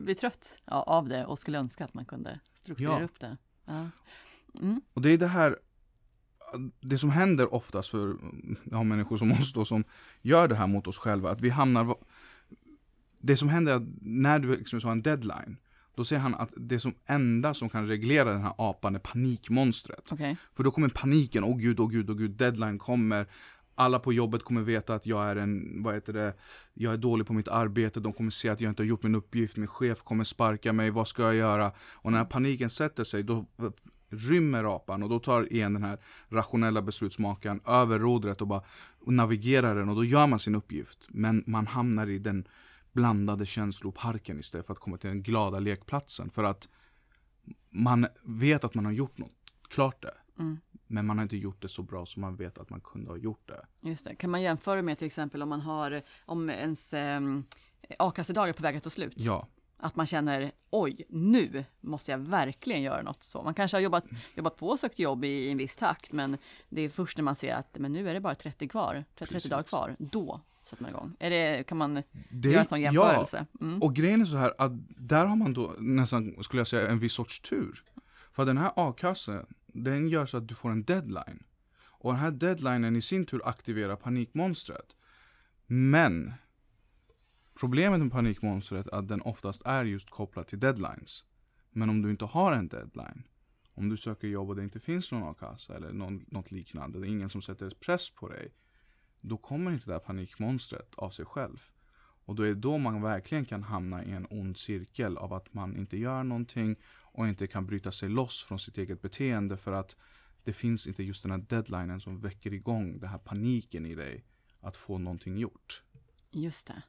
blir 0.00 0.14
trött 0.14 0.58
av 0.64 1.08
det 1.08 1.24
och 1.26 1.38
skulle 1.38 1.58
önska 1.58 1.84
att 1.84 1.94
man 1.94 2.04
kunde 2.04 2.40
strukturera 2.54 2.98
Ja. 2.98 3.04
upp 3.04 3.20
det. 3.20 3.36
Ja. 3.64 3.90
Mm. 4.60 4.80
Och 4.94 5.02
det 5.02 5.10
är 5.12 5.18
det 5.18 5.26
här, 5.26 5.58
det 6.80 6.98
som 6.98 7.10
händer 7.10 7.54
oftast 7.54 7.90
för 7.90 8.16
ja, 8.64 8.82
människor 8.82 9.16
som 9.16 9.32
oss 9.32 9.52
då, 9.52 9.64
som 9.64 9.84
gör 10.22 10.48
det 10.48 10.54
här 10.54 10.66
mot 10.66 10.86
oss 10.86 10.98
själva, 10.98 11.30
att 11.30 11.40
vi 11.40 11.50
hamnar, 11.50 11.96
det 13.18 13.36
som 13.36 13.48
händer 13.48 13.72
är 13.72 13.76
att 13.76 13.88
när 14.00 14.38
du 14.38 14.56
liksom 14.56 14.80
har 14.84 14.92
en 14.92 15.02
deadline, 15.02 15.56
då 15.94 16.04
säger 16.04 16.22
han 16.22 16.34
att 16.34 16.50
det 16.56 16.78
som 16.78 16.94
enda 17.06 17.54
som 17.54 17.68
kan 17.68 17.86
reglera 17.86 18.32
den 18.32 18.42
här 18.42 18.54
apan 18.58 18.94
är 18.94 18.98
panikmonstret. 18.98 20.12
Okej, 20.12 20.36
För 20.56 20.64
då 20.64 20.70
kommer 20.70 20.88
paniken, 20.88 21.44
åh 21.44 21.56
gud, 21.56 21.80
åh 21.80 21.90
gud, 21.90 22.10
åh 22.10 22.16
gud, 22.16 22.30
deadline 22.30 22.78
kommer. 22.78 23.26
Alla 23.74 23.98
på 23.98 24.12
jobbet 24.12 24.42
kommer 24.42 24.62
veta 24.62 24.94
att 24.94 25.06
jag 25.06 25.30
är 25.30 25.36
en, 25.36 25.82
vad 25.82 25.94
heter 25.94 26.12
det, 26.12 26.34
jag 26.74 26.92
är 26.92 26.96
dålig 26.96 27.26
på 27.26 27.32
mitt 27.32 27.48
arbete, 27.48 28.00
de 28.00 28.12
kommer 28.12 28.30
se 28.30 28.48
att 28.48 28.60
jag 28.60 28.70
inte 28.70 28.82
har 28.82 28.88
gjort 28.88 29.02
min 29.02 29.14
uppgift, 29.14 29.56
min 29.56 29.66
chef 29.66 30.02
kommer 30.02 30.24
sparka 30.24 30.72
mig, 30.72 30.90
vad 30.90 31.08
ska 31.08 31.22
jag 31.22 31.34
göra? 31.34 31.72
Och 31.78 32.12
när 32.12 32.24
paniken 32.24 32.70
sätter 32.70 33.04
sig, 33.04 33.22
då 33.22 33.46
rymmer 34.10 34.76
apan 34.76 35.02
och 35.02 35.08
då 35.08 35.18
tar 35.18 35.52
igen 35.52 35.74
den 35.74 35.82
här 35.82 35.98
rationella 36.28 36.82
beslutsmakaren 36.82 37.60
över 37.66 37.98
rodret 37.98 38.40
och 38.40 38.46
bara 38.46 38.62
navigerar 39.06 39.74
den 39.74 39.88
och 39.88 39.96
då 39.96 40.04
gör 40.04 40.26
man 40.26 40.38
sin 40.38 40.54
uppgift. 40.54 41.06
Men 41.08 41.44
man 41.46 41.66
hamnar 41.66 42.06
i 42.06 42.18
den 42.18 42.48
blandade 42.98 43.46
känsloparken 43.46 44.38
istället 44.38 44.66
för 44.66 44.72
att 44.72 44.78
komma 44.78 44.96
till 44.96 45.10
den 45.10 45.22
glada 45.22 45.58
lekplatsen. 45.58 46.30
För 46.30 46.44
att 46.44 46.68
man 47.70 48.06
vet 48.22 48.64
att 48.64 48.74
man 48.74 48.84
har 48.84 48.92
gjort 48.92 49.18
något, 49.18 49.32
klart 49.68 50.02
det. 50.02 50.14
Mm. 50.38 50.58
Men 50.86 51.06
man 51.06 51.18
har 51.18 51.22
inte 51.22 51.36
gjort 51.36 51.62
det 51.62 51.68
så 51.68 51.82
bra 51.82 52.06
som 52.06 52.20
man 52.20 52.36
vet 52.36 52.58
att 52.58 52.70
man 52.70 52.80
kunde 52.80 53.10
ha 53.10 53.16
gjort 53.16 53.48
det. 53.48 53.88
just 53.88 54.04
det. 54.04 54.14
Kan 54.14 54.30
man 54.30 54.42
jämföra 54.42 54.82
med 54.82 54.98
till 54.98 55.06
exempel 55.06 55.42
om 55.42 55.48
man 55.48 55.60
har, 55.60 56.02
om 56.26 56.50
ens 56.50 56.94
eh, 56.94 57.20
a-kassedagar 57.98 58.52
på 58.52 58.62
väg 58.62 58.76
att 58.76 58.82
ta 58.82 58.90
slut? 58.90 59.12
Ja, 59.16 59.46
Att 59.76 59.96
man 59.96 60.06
känner, 60.06 60.52
oj, 60.70 61.06
nu 61.08 61.64
måste 61.80 62.10
jag 62.10 62.18
verkligen 62.18 62.82
göra 62.82 63.02
något 63.02 63.22
så. 63.22 63.42
Man 63.42 63.54
kanske 63.54 63.76
har 63.76 63.82
jobbat, 63.82 64.04
jobbat 64.34 64.56
på 64.56 64.68
och 64.68 64.80
sökt 64.80 64.98
jobb 64.98 65.24
i, 65.24 65.28
i 65.28 65.50
en 65.50 65.58
viss 65.58 65.76
takt, 65.76 66.12
men 66.12 66.38
det 66.68 66.80
är 66.80 66.88
först 66.88 67.16
när 67.16 67.24
man 67.24 67.36
ser 67.36 67.54
att 67.54 67.78
men 67.78 67.92
nu 67.92 68.08
är 68.10 68.14
det 68.14 68.20
bara 68.20 68.34
30 68.34 68.68
kvar, 68.68 69.04
30, 69.18 69.32
Precis. 69.32 69.50
dagar 69.50 69.62
kvar, 69.62 69.96
då 69.98 70.40
sätter 70.70 70.82
man 70.82 70.90
igång. 70.90 71.16
Är 71.18 71.30
det, 71.30 71.66
kan 71.66 71.78
man 71.78 71.94
det, 72.30 72.48
göra 72.48 72.60
en 72.60 72.66
sån 72.66 72.80
jämförelse? 72.80 73.46
Mm. 73.60 73.82
Och 73.82 73.94
grejen 73.94 74.20
är 74.20 74.24
så 74.24 74.36
här 74.36 74.54
att 74.58 74.72
där 74.88 75.26
har 75.26 75.36
man 75.36 75.52
då 75.54 75.74
nästan, 75.78 76.42
skulle 76.42 76.60
jag 76.60 76.66
säga, 76.66 76.88
en 76.88 76.98
viss 76.98 77.12
sorts 77.12 77.40
tur. 77.40 77.84
För 78.32 78.44
den 78.44 78.58
här 78.58 78.72
a-kassan, 78.76 79.46
den 79.66 80.08
gör 80.08 80.26
så 80.26 80.36
att 80.36 80.48
du 80.48 80.54
får 80.54 80.70
en 80.70 80.84
deadline. 80.84 81.42
Och 81.80 82.12
den 82.12 82.20
här 82.20 82.30
deadlinen 82.30 82.96
i 82.96 83.00
sin 83.00 83.26
tur 83.26 83.40
aktiverar 83.44 83.96
panikmonstret. 83.96 84.96
Men 85.66 86.32
problemet 87.60 88.00
med 88.00 88.12
panikmonstret 88.12 88.86
är 88.86 88.94
att 88.94 89.08
den 89.08 89.20
oftast 89.20 89.62
är 89.64 89.84
just 89.84 90.10
kopplad 90.10 90.46
till 90.46 90.60
deadlines. 90.60 91.24
Men 91.70 91.90
om 91.90 92.02
du 92.02 92.10
inte 92.10 92.24
har 92.24 92.52
en 92.52 92.68
deadline, 92.68 93.22
om 93.74 93.88
du 93.88 93.96
söker 93.96 94.28
jobb 94.28 94.48
och 94.48 94.56
det 94.56 94.62
inte 94.62 94.80
finns 94.80 95.12
någon 95.12 95.22
a-kassa 95.22 95.76
eller 95.76 95.92
någon, 95.92 96.24
något 96.28 96.50
liknande, 96.50 97.00
det 97.00 97.06
är 97.06 97.08
ingen 97.08 97.28
som 97.28 97.42
sätter 97.42 97.70
press 97.70 98.10
på 98.10 98.28
dig, 98.28 98.52
då 99.20 99.36
kommer 99.36 99.72
inte 99.72 99.86
det 99.86 99.92
här 99.92 100.00
panikmonstret 100.00 100.94
av 100.94 101.10
sig 101.10 101.24
själv. 101.24 101.70
Och 102.24 102.34
då 102.34 102.42
är 102.42 102.48
det 102.48 102.54
då 102.54 102.78
man 102.78 103.02
verkligen 103.02 103.44
kan 103.44 103.62
hamna 103.62 104.04
i 104.04 104.10
en 104.10 104.26
ond 104.30 104.56
cirkel 104.56 105.16
av 105.16 105.32
att 105.32 105.54
man 105.54 105.76
inte 105.76 105.96
gör 105.96 106.24
någonting 106.24 106.76
och 107.18 107.28
inte 107.28 107.46
kan 107.46 107.66
bryta 107.66 107.92
sig 107.92 108.08
loss 108.08 108.42
från 108.42 108.58
sitt 108.58 108.78
eget 108.78 109.02
beteende 109.02 109.56
för 109.56 109.72
att 109.72 109.96
det 110.44 110.52
finns 110.52 110.86
inte 110.86 111.02
just 111.02 111.22
den 111.22 111.30
här 111.30 111.38
deadlinen 111.38 112.00
som 112.00 112.20
väcker 112.20 112.54
igång 112.54 112.98
den 113.00 113.08
här 113.10 113.18
paniken 113.18 113.86
i 113.86 113.94
dig 113.94 114.24
att 114.60 114.76
få 114.76 114.98
någonting 114.98 115.38
gjort. 115.38 115.82
Just 116.30 116.66
det. 116.66 116.82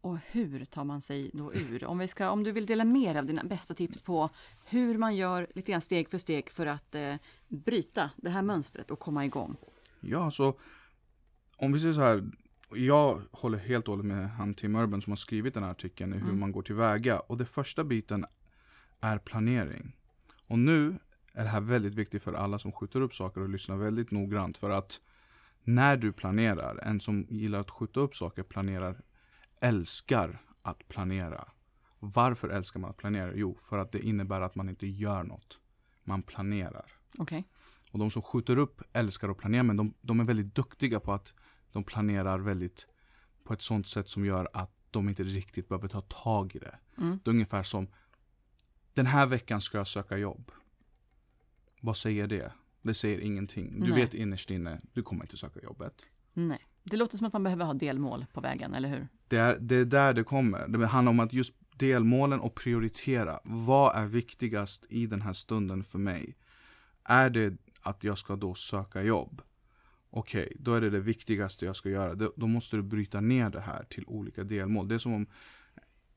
Och 0.00 0.18
hur 0.18 0.64
tar 0.64 0.84
man 0.84 1.00
sig 1.00 1.30
då 1.34 1.54
ur? 1.54 1.84
Om, 1.84 1.98
vi 1.98 2.08
ska, 2.08 2.30
om 2.30 2.44
du 2.44 2.52
vill 2.52 2.66
dela 2.66 2.84
mer 2.84 3.14
av 3.14 3.26
dina 3.26 3.44
bästa 3.44 3.74
tips 3.74 4.02
på 4.02 4.30
hur 4.64 4.98
man 4.98 5.16
gör 5.16 5.46
lite 5.54 5.72
grann 5.72 5.80
steg 5.80 6.10
för 6.10 6.18
steg 6.18 6.50
för 6.50 6.66
att 6.66 6.94
eh, 6.94 7.14
bryta 7.48 8.10
det 8.16 8.30
här 8.30 8.42
mönstret 8.42 8.90
och 8.90 8.98
komma 8.98 9.24
igång. 9.24 9.56
Ja, 10.00 10.30
så 10.30 10.58
om 11.58 11.72
vi 11.72 11.80
säger 11.80 11.94
så 11.94 12.00
här. 12.00 12.30
Jag 12.74 13.22
håller 13.32 13.58
helt 13.58 13.88
och 13.88 13.92
hållet 13.92 14.06
med 14.06 14.30
han 14.30 14.54
Tim 14.54 14.76
Urban 14.76 15.02
som 15.02 15.10
har 15.10 15.16
skrivit 15.16 15.54
den 15.54 15.62
här 15.62 15.70
artikeln 15.70 16.12
i 16.12 16.16
hur 16.16 16.22
Mm. 16.24 16.40
man 16.40 16.52
går 16.52 16.62
tillväga. 16.62 17.20
Och 17.20 17.38
det 17.38 17.46
första 17.46 17.84
biten 17.84 18.24
är 19.00 19.18
planering. 19.18 19.96
Och 20.46 20.58
nu 20.58 20.98
är 21.32 21.42
det 21.44 21.50
här 21.50 21.60
väldigt 21.60 21.94
viktigt 21.94 22.22
för 22.22 22.32
alla 22.32 22.58
som 22.58 22.72
skjuter 22.72 23.00
upp 23.00 23.14
saker 23.14 23.40
och 23.40 23.48
lyssnar 23.48 23.76
väldigt 23.76 24.10
noggrant 24.10 24.58
för 24.58 24.70
att 24.70 25.00
när 25.64 25.96
du 25.96 26.12
planerar, 26.12 26.78
en 26.82 27.00
som 27.00 27.26
gillar 27.28 27.60
att 27.60 27.70
skjuta 27.70 28.00
upp 28.00 28.14
saker 28.16 28.42
planerar, 28.42 29.00
älskar 29.60 30.42
att 30.62 30.88
planera. 30.88 31.48
Varför 31.98 32.48
älskar 32.48 32.80
man 32.80 32.90
att 32.90 32.96
planera? 32.96 33.32
Jo, 33.34 33.56
för 33.60 33.78
att 33.78 33.92
det 33.92 34.00
innebär 34.00 34.40
att 34.40 34.54
man 34.54 34.68
inte 34.68 34.86
gör 34.86 35.22
något. 35.24 35.60
Man 36.04 36.22
planerar. 36.22 36.92
Okej. 37.18 37.44
Och 37.90 37.98
de 37.98 38.10
som 38.10 38.22
skjuter 38.22 38.58
upp 38.58 38.82
älskar 38.92 39.28
att 39.28 39.38
planera, 39.38 39.62
men 39.62 39.76
de, 39.76 39.94
de 40.00 40.20
är 40.20 40.24
väldigt 40.24 40.54
duktiga 40.54 41.00
på 41.00 41.12
att 41.12 41.34
de 41.72 41.84
planerar 41.84 42.38
väldigt 42.38 42.86
på 43.44 43.52
ett 43.52 43.62
sånt 43.62 43.86
sätt 43.86 44.08
som 44.08 44.24
gör 44.24 44.48
att 44.52 44.70
de 44.90 45.08
inte 45.08 45.22
riktigt 45.22 45.68
behöver 45.68 45.88
ta 45.88 46.00
tag 46.00 46.56
i 46.56 46.58
det. 46.58 46.78
Mm. 46.98 47.20
Det 47.24 47.30
är 47.30 47.32
ungefär 47.32 47.62
som 47.62 47.88
Den 48.94 49.06
här 49.06 49.26
veckan 49.26 49.60
ska 49.60 49.78
jag 49.78 49.86
söka 49.86 50.16
jobb. 50.16 50.50
Vad 51.80 51.96
säger 51.96 52.26
det? 52.26 52.52
Det 52.82 52.94
säger 52.94 53.20
ingenting. 53.20 53.80
Du 53.80 53.90
Nej. 53.90 54.00
vet 54.00 54.14
innerst 54.14 54.50
inne, 54.50 54.80
du 54.92 55.02
kommer 55.02 55.24
inte 55.24 55.36
söka 55.36 55.60
jobbet. 55.60 56.06
Nej. 56.32 56.68
Det 56.84 56.96
låter 56.96 57.16
som 57.18 57.26
att 57.26 57.32
man 57.32 57.42
behöver 57.42 57.64
ha 57.64 57.74
delmål 57.74 58.26
på 58.32 58.40
vägen, 58.40 58.74
eller 58.74 58.88
hur? 58.88 59.08
Det 59.28 59.36
är, 59.36 59.56
det 59.60 59.76
är 59.76 59.84
där 59.84 60.14
det 60.14 60.24
kommer. 60.24 60.68
Det 60.68 60.86
handlar 60.86 61.10
om 61.10 61.20
att 61.20 61.32
just 61.32 61.54
delmålen 61.76 62.40
och 62.40 62.54
prioritera. 62.54 63.40
Vad 63.44 63.96
är 63.96 64.06
viktigast 64.06 64.86
i 64.88 65.06
den 65.06 65.22
här 65.22 65.32
stunden 65.32 65.84
för 65.84 65.98
mig? 65.98 66.36
Är 67.04 67.30
det 67.30 67.56
att 67.82 68.04
jag 68.04 68.18
ska 68.18 68.36
då 68.36 68.54
söka 68.54 69.02
jobb? 69.02 69.42
Okej, 70.10 70.56
då 70.58 70.74
är 70.74 70.80
det 70.80 70.90
det 70.90 71.00
viktigaste 71.00 71.64
jag 71.64 71.76
ska 71.76 71.90
göra. 71.90 72.14
Då, 72.14 72.46
måste 72.46 72.76
du 72.76 72.82
bryta 72.82 73.20
ner 73.20 73.50
det 73.50 73.60
här 73.60 73.84
till 73.84 74.04
olika 74.06 74.44
delmål. 74.44 74.88
Det 74.88 74.94
är 74.94 74.98
som 74.98 75.12
om 75.12 75.26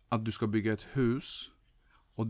att 0.10 0.26
du 0.26 0.32
ska 0.32 0.48
bygga 0.48 0.74
ett 0.74 0.88
hus. 0.94 1.52
Och 2.16 2.28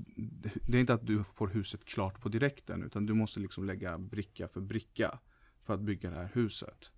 det 0.68 0.77
är 0.77 0.82
inte 0.82 0.94
att 0.94 1.08
du 1.08 1.24
får 1.24 1.48
huset 1.48 1.86
klart 1.86 2.22
på 2.22 2.30
direkten, 2.30 2.84
utan 2.84 3.06
du 3.06 3.13
måste 3.13 3.39
liksom 3.39 3.65
lägga 3.65 3.98
bricka 3.98 4.48
för 4.48 4.62
bricka 4.62 5.20
för 5.63 5.74
att 5.74 5.82
bygga 5.82 6.10
det 6.10 6.15
här 6.15 6.30
huset. 6.34 6.91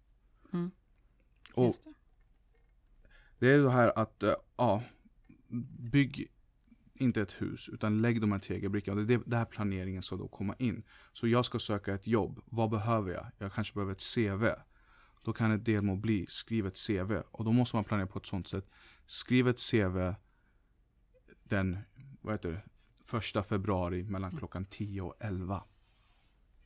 Mm. 0.53 0.71
Och 1.53 1.65
Just 1.65 1.83
det. 1.83 1.93
det 3.39 3.53
är 3.53 3.61
det 3.61 3.71
här 3.71 3.99
att, 3.99 4.23
eh, 4.23 4.35
ja, 4.57 4.83
bygg 5.91 6.32
inte 7.03 7.21
ett 7.21 7.41
hus, 7.41 7.69
utan 7.69 8.01
lägg 8.01 8.21
de 8.21 8.31
här 8.31 8.39
tegelbrickorna. 8.39 9.01
Det 9.01 9.13
är 9.13 9.21
där 9.25 9.45
planeringen 9.45 10.01
ska 10.01 10.15
då 10.15 10.27
komma 10.27 10.55
in. 10.59 10.83
Så 11.13 11.27
jag 11.27 11.45
ska 11.45 11.59
söka 11.59 11.93
ett 11.93 12.07
jobb. 12.07 12.41
Vad 12.45 12.69
behöver 12.69 13.11
jag? 13.11 13.27
Jag 13.37 13.53
kanske 13.53 13.73
behöver 13.73 13.91
ett 13.91 14.13
CV. 14.15 14.45
Då 15.23 15.33
kan 15.33 15.51
ett 15.51 15.65
delmål 15.65 15.97
bli, 15.97 16.25
skriv 16.29 16.67
ett 16.67 16.87
CV. 16.87 17.11
Och 17.31 17.45
då 17.45 17.51
måste 17.51 17.75
man 17.75 17.83
planera 17.83 18.07
på 18.07 18.19
ett 18.19 18.25
sånt 18.25 18.47
sätt. 18.47 18.69
Skriv 19.05 19.47
ett 19.47 19.71
CV 19.71 20.13
den, 21.43 21.77
vad 22.21 22.33
heter 22.33 22.51
det, 22.51 22.61
första 23.05 23.43
februari 23.43 24.03
mellan 24.03 24.37
klockan 24.37 24.65
10 24.65 25.01
och 25.01 25.15
11. 25.19 25.63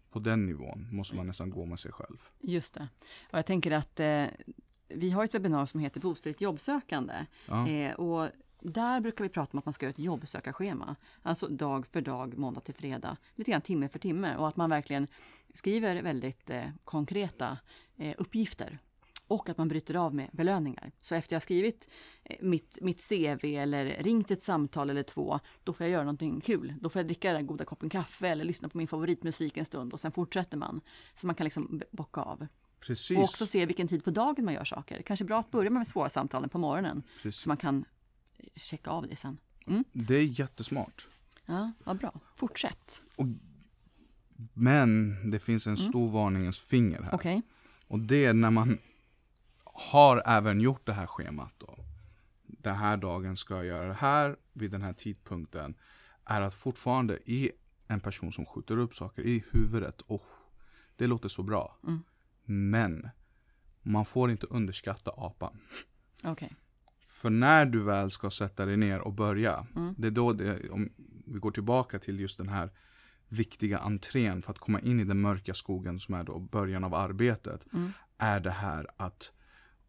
På 0.10 0.20
den 0.20 0.46
nivån 0.46 0.88
måste 0.92 1.16
man 1.16 1.28
nästan 1.28 1.50
gå 1.50 1.66
med 1.66 1.80
sig 1.80 1.92
själv. 1.92 2.18
Just 2.42 2.74
det. 2.74 2.90
Och 3.32 3.38
jag 3.38 3.46
tänker 3.46 3.72
att 3.72 4.00
eh, 4.00 4.26
vi 4.88 5.10
har 5.10 5.24
ett 5.24 5.34
webbinar 5.34 5.66
som 5.66 5.80
heter 5.80 6.02
Boosta 6.02 6.30
ditt 6.30 6.42
jobbsökande. 6.42 7.26
Ja. 7.48 7.68
Eh, 7.68 7.94
och 7.94 8.30
där 8.60 9.00
brukar 9.02 9.24
vi 9.24 9.30
prata 9.30 9.52
om 9.54 9.60
att 9.60 9.66
man 9.66 9.74
ska 9.74 9.86
göra 9.86 9.92
ett 9.92 10.00
jobbsökarschema. 10.00 10.96
Alltså 11.22 11.48
dag 11.48 11.88
för 11.88 12.02
dag, 12.02 12.38
måndag 12.38 12.62
till 12.62 12.76
fredag. 12.76 13.18
Lite 13.36 13.52
grann 13.52 13.62
timme 13.62 13.90
för 13.90 14.00
timme. 14.00 14.36
Och 14.36 14.48
att 14.48 14.56
man 14.56 14.70
verkligen 14.70 15.08
skriver 15.54 16.02
väldigt 16.02 16.50
eh, 16.50 16.66
konkreta 16.84 17.58
eh, 17.98 18.16
uppgifter. 18.18 18.80
Och 19.28 19.50
att 19.50 19.58
man 19.58 19.68
bryter 19.68 19.96
av 19.96 20.16
med 20.16 20.30
belöningar. 20.32 20.92
Så 21.02 21.16
efter 21.16 21.36
jag 21.36 21.44
skrivit 21.44 21.88
eh, 22.24 22.38
mitt, 22.42 22.78
mitt 22.82 23.10
CV 23.10 23.46
eller 23.46 24.04
ringt 24.04 24.32
ett 24.32 24.44
samtal 24.44 24.90
eller 24.90 25.04
två, 25.04 25.40
då 25.64 25.74
får 25.74 25.86
jag 25.86 25.92
göra 25.92 26.04
någonting 26.04 26.42
kul. 26.42 26.74
Då 26.82 26.90
får 26.90 27.00
jag 27.00 27.08
dricka 27.08 27.34
den 27.34 27.48
goda 27.48 27.66
koppen 27.66 27.90
kaffe 27.90 28.28
eller 28.28 28.46
lyssna 28.46 28.70
på 28.70 28.78
min 28.78 28.88
favoritmusik 28.88 29.58
en 29.58 29.66
stund 29.66 29.94
och 29.94 30.00
sen 30.00 30.12
fortsätter 30.12 30.58
man. 30.58 30.82
Så 31.16 31.28
man 31.28 31.36
kan 31.36 31.44
liksom 31.44 31.82
bocka 31.92 32.22
av. 32.22 32.48
Precis. 32.80 33.18
Och 33.18 33.24
också 33.24 33.48
se 33.48 33.66
vilken 33.66 33.88
tid 33.88 34.04
på 34.04 34.12
dagen 34.12 34.46
man 34.46 34.54
gör 34.54 34.66
saker. 34.66 35.02
Kanske 35.02 35.26
bra 35.26 35.40
att 35.40 35.52
börja 35.52 35.70
med 35.70 35.88
svåra 35.88 36.10
samtalen 36.10 36.50
på 36.50 36.58
morgonen. 36.58 37.04
Precis. 37.22 37.42
Så 37.42 37.50
man 37.50 37.58
kan 37.58 37.86
checka 38.56 38.90
av 38.90 39.08
det 39.08 39.16
sen. 39.16 39.38
Det 39.92 40.16
är 40.16 40.40
jättesmart. 40.40 41.08
Ja, 41.46 41.72
vad 41.84 41.98
bra. 41.98 42.20
Fortsätt. 42.36 43.02
Men 44.54 45.16
det 45.32 45.40
finns 45.40 45.68
en 45.68 45.78
stor 45.78 46.12
varningens 46.12 46.60
finger 46.60 47.02
här. 47.02 47.16
Okej. 47.16 47.42
Och 47.88 48.00
det 48.00 48.26
är 48.26 48.34
när 48.34 48.52
man 48.52 48.78
har 49.64 50.24
även 50.26 50.62
gjort 50.62 50.86
det 50.86 50.94
här 50.94 51.08
schemat 51.08 51.54
då. 51.58 51.78
Den 52.44 52.76
här 52.76 52.98
dagen 52.98 53.38
ska 53.38 53.56
jag 53.56 53.66
göra 53.66 53.88
det 53.88 53.94
här 53.94 54.38
vid 54.54 54.72
den 54.72 54.82
här 54.82 54.94
tidpunkten. 54.94 55.76
Är 56.26 56.42
att 56.42 56.54
fortfarande 56.54 57.20
i 57.26 57.52
en 57.88 58.00
person 58.00 58.32
som 58.32 58.46
skjuter 58.46 58.78
upp 58.78 58.96
saker 58.96 59.22
i 59.22 59.44
huvudet. 59.52 60.02
Oh, 60.08 60.22
det 60.96 61.08
låter 61.08 61.30
så 61.30 61.44
bra. 61.44 61.78
Mm. 61.84 62.04
Men 62.44 63.10
man 63.82 64.06
får 64.06 64.32
inte 64.32 64.46
underskatta 64.46 65.12
apan. 65.12 65.60
Okej. 66.24 66.56
För 67.18 67.30
när 67.30 67.66
du 67.66 67.84
väl 67.84 68.10
ska 68.12 68.30
sätta 68.30 68.66
dig 68.66 68.78
ner 68.78 69.00
och 69.00 69.14
börja, 69.14 69.68
Mm. 69.76 69.96
det 69.98 70.08
är 70.08 70.12
då 70.12 70.34
det, 70.34 70.70
om 70.70 70.90
vi 71.26 71.40
går 71.40 71.52
tillbaka 71.52 72.00
till 72.00 72.20
just 72.20 72.38
den 72.38 72.50
här 72.50 72.70
viktiga 73.28 73.80
entrén 73.80 74.42
för 74.42 74.52
att 74.52 74.60
komma 74.60 74.80
in 74.80 75.00
i 75.00 75.04
den 75.04 75.22
mörka 75.22 75.54
skogen 75.54 76.00
som 76.00 76.16
är 76.16 76.24
då 76.24 76.40
början 76.40 76.84
av 76.84 76.94
arbetet, 76.94 77.66
Mm. 77.74 77.92
är 78.18 78.40
det 78.40 78.52
här 78.52 78.88
att 78.98 79.32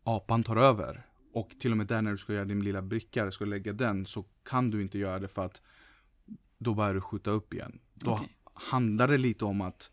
apan 0.05 0.43
tar 0.45 0.57
över. 0.57 1.07
Och 1.33 1.51
till 1.61 1.71
och 1.71 1.77
med 1.77 1.87
där 1.87 2.03
när 2.03 2.11
du 2.11 2.17
ska 2.17 2.33
göra 2.33 2.45
din 2.45 2.63
lilla 2.65 2.83
bricka, 2.83 3.31
ska 3.31 3.45
lägga 3.45 3.73
den, 3.73 4.07
så 4.07 4.25
kan 4.45 4.71
du 4.71 4.83
inte 4.83 4.99
göra 4.99 5.19
det 5.19 5.29
för 5.29 5.45
att 5.45 5.63
då 6.59 6.75
börjar 6.75 6.95
du 6.95 7.01
skjuta 7.01 7.31
upp 7.31 7.55
igen. 7.55 7.79
Då 7.95 8.11
Okej. 8.11 8.37
handlar 8.55 9.09
det 9.09 9.19
lite 9.19 9.45
om 9.45 9.61
att 9.61 9.91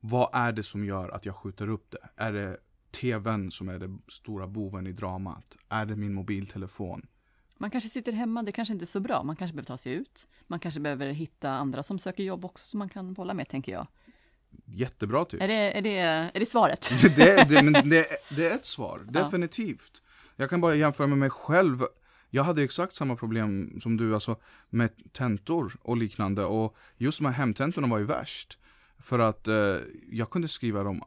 vad 0.00 0.30
är 0.32 0.52
det 0.52 0.62
som 0.62 0.84
gör 0.84 1.08
att 1.08 1.26
jag 1.26 1.36
skjuter 1.36 1.68
upp 1.68 1.90
det? 1.90 2.08
Är 2.16 2.32
det 2.32 2.56
tvn 2.90 3.50
som 3.50 3.68
är 3.68 3.78
den 3.78 4.02
stora 4.08 4.46
boven 4.46 4.86
i 4.86 4.92
dramat? 4.92 5.56
Är 5.68 5.86
det 5.86 5.96
min 5.96 6.14
mobiltelefon? 6.14 7.06
Man 7.60 7.70
kanske 7.70 7.90
sitter 7.90 8.12
hemma, 8.12 8.42
det 8.42 8.52
kanske 8.52 8.74
inte 8.74 8.84
är 8.84 8.86
så 8.86 9.00
bra. 9.00 9.22
Man 9.22 9.36
kanske 9.36 9.54
behöver 9.54 9.66
ta 9.66 9.78
sig 9.78 9.92
ut. 9.92 10.28
Man 10.46 10.60
kanske 10.60 10.80
behöver 10.80 11.06
hitta 11.06 11.50
andra 11.50 11.82
som 11.82 11.98
söker 11.98 12.24
jobb 12.24 12.44
också 12.44 12.66
som 12.66 12.78
man 12.78 12.88
kan 12.88 13.12
bolla 13.12 13.34
med, 13.34 13.48
tänker 13.48 13.72
jag. 13.72 13.86
Jättebra 14.64 15.24
tips. 15.24 15.42
Är 15.42 15.48
det, 15.48 15.78
är 15.78 15.82
det, 15.82 15.98
är 16.34 16.40
det 16.40 16.48
svaret? 16.48 16.90
det, 17.16 17.48
det, 17.48 17.62
men 17.62 17.72
det, 17.90 18.06
det 18.36 18.46
är 18.46 18.54
ett 18.54 18.66
svar, 18.66 19.00
definitivt. 19.08 20.02
Jag 20.36 20.50
kan 20.50 20.60
bara 20.60 20.74
jämföra 20.74 21.06
med 21.06 21.18
mig 21.18 21.30
själv. 21.30 21.84
Jag 22.30 22.44
hade 22.44 22.62
exakt 22.62 22.94
samma 22.94 23.16
problem 23.16 23.80
som 23.80 23.96
du, 23.96 24.14
alltså 24.14 24.36
med 24.68 25.12
tentor 25.12 25.72
och 25.82 25.96
liknande. 25.96 26.44
Och 26.44 26.76
just 26.96 27.18
de 27.18 27.24
här 27.24 27.32
hemtentorna 27.32 27.86
var 27.86 27.98
ju 27.98 28.04
värst. 28.04 28.58
För 28.98 29.18
att 29.18 29.48
eh, 29.48 29.76
jag 30.10 30.30
kunde 30.30 30.48
skriva 30.48 30.82
dem 30.82 31.02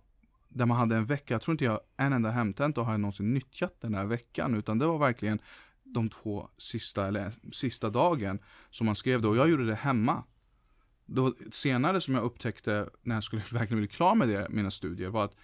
där 0.53 0.65
man 0.65 0.77
hade 0.77 0.95
en 0.95 1.05
vecka. 1.05 1.33
Jag 1.33 1.41
tror 1.41 1.53
inte 1.53 1.65
jag 1.65 1.79
en 1.97 2.13
enda 2.13 2.31
hemtenta 2.31 2.81
har 2.81 2.91
jag 2.91 2.99
någonsin 2.99 3.33
nyttjat 3.33 3.81
den 3.81 3.93
här 3.93 4.05
veckan. 4.05 4.55
Utan 4.55 4.79
det 4.79 4.85
var 4.85 4.97
verkligen 4.97 5.39
de 5.83 6.09
två 6.09 6.49
sista, 6.57 7.07
eller 7.07 7.33
sista 7.51 7.89
dagen 7.89 8.39
som 8.69 8.85
man 8.85 8.95
skrev 8.95 9.21
det. 9.21 9.27
Och 9.27 9.37
jag 9.37 9.49
gjorde 9.49 9.65
det 9.65 9.75
hemma. 9.75 10.23
Det 11.05 11.21
var 11.21 11.33
senare 11.51 12.01
som 12.01 12.13
jag 12.13 12.23
upptäckte 12.23 12.89
när 13.01 13.15
jag 13.15 13.23
skulle 13.23 13.41
verkligen 13.51 13.81
bli 13.81 13.87
klar 13.87 14.15
med 14.15 14.27
det, 14.27 14.47
mina 14.49 14.71
studier 14.71 15.09
var 15.09 15.25
att 15.25 15.35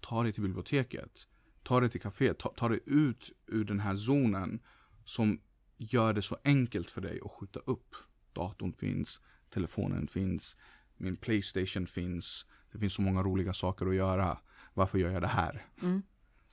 ta 0.00 0.22
dig 0.22 0.32
till 0.32 0.42
biblioteket, 0.42 1.28
ta 1.62 1.80
dig 1.80 1.90
till 1.90 2.00
kaféet, 2.00 2.38
ta, 2.38 2.48
ta 2.56 2.68
dig 2.68 2.80
ut 2.86 3.32
ur 3.46 3.64
den 3.64 3.80
här 3.80 3.96
zonen 3.96 4.60
som 5.04 5.40
gör 5.76 6.12
det 6.12 6.22
så 6.22 6.36
enkelt 6.44 6.90
för 6.90 7.00
dig 7.00 7.20
att 7.24 7.30
skjuta 7.30 7.60
upp. 7.60 7.94
Datorn 8.32 8.72
finns, 8.72 9.20
telefonen 9.50 10.06
finns, 10.06 10.56
min 10.96 11.16
Playstation 11.16 11.86
finns, 11.86 12.46
det 12.76 12.80
finns 12.80 12.94
så 12.94 13.02
många 13.02 13.22
roliga 13.22 13.52
saker 13.52 13.86
att 13.86 13.94
göra. 13.94 14.38
Varför 14.74 14.98
gör 14.98 15.10
jag 15.10 15.22
det 15.22 15.28
här? 15.28 15.64
Mm, 15.82 16.02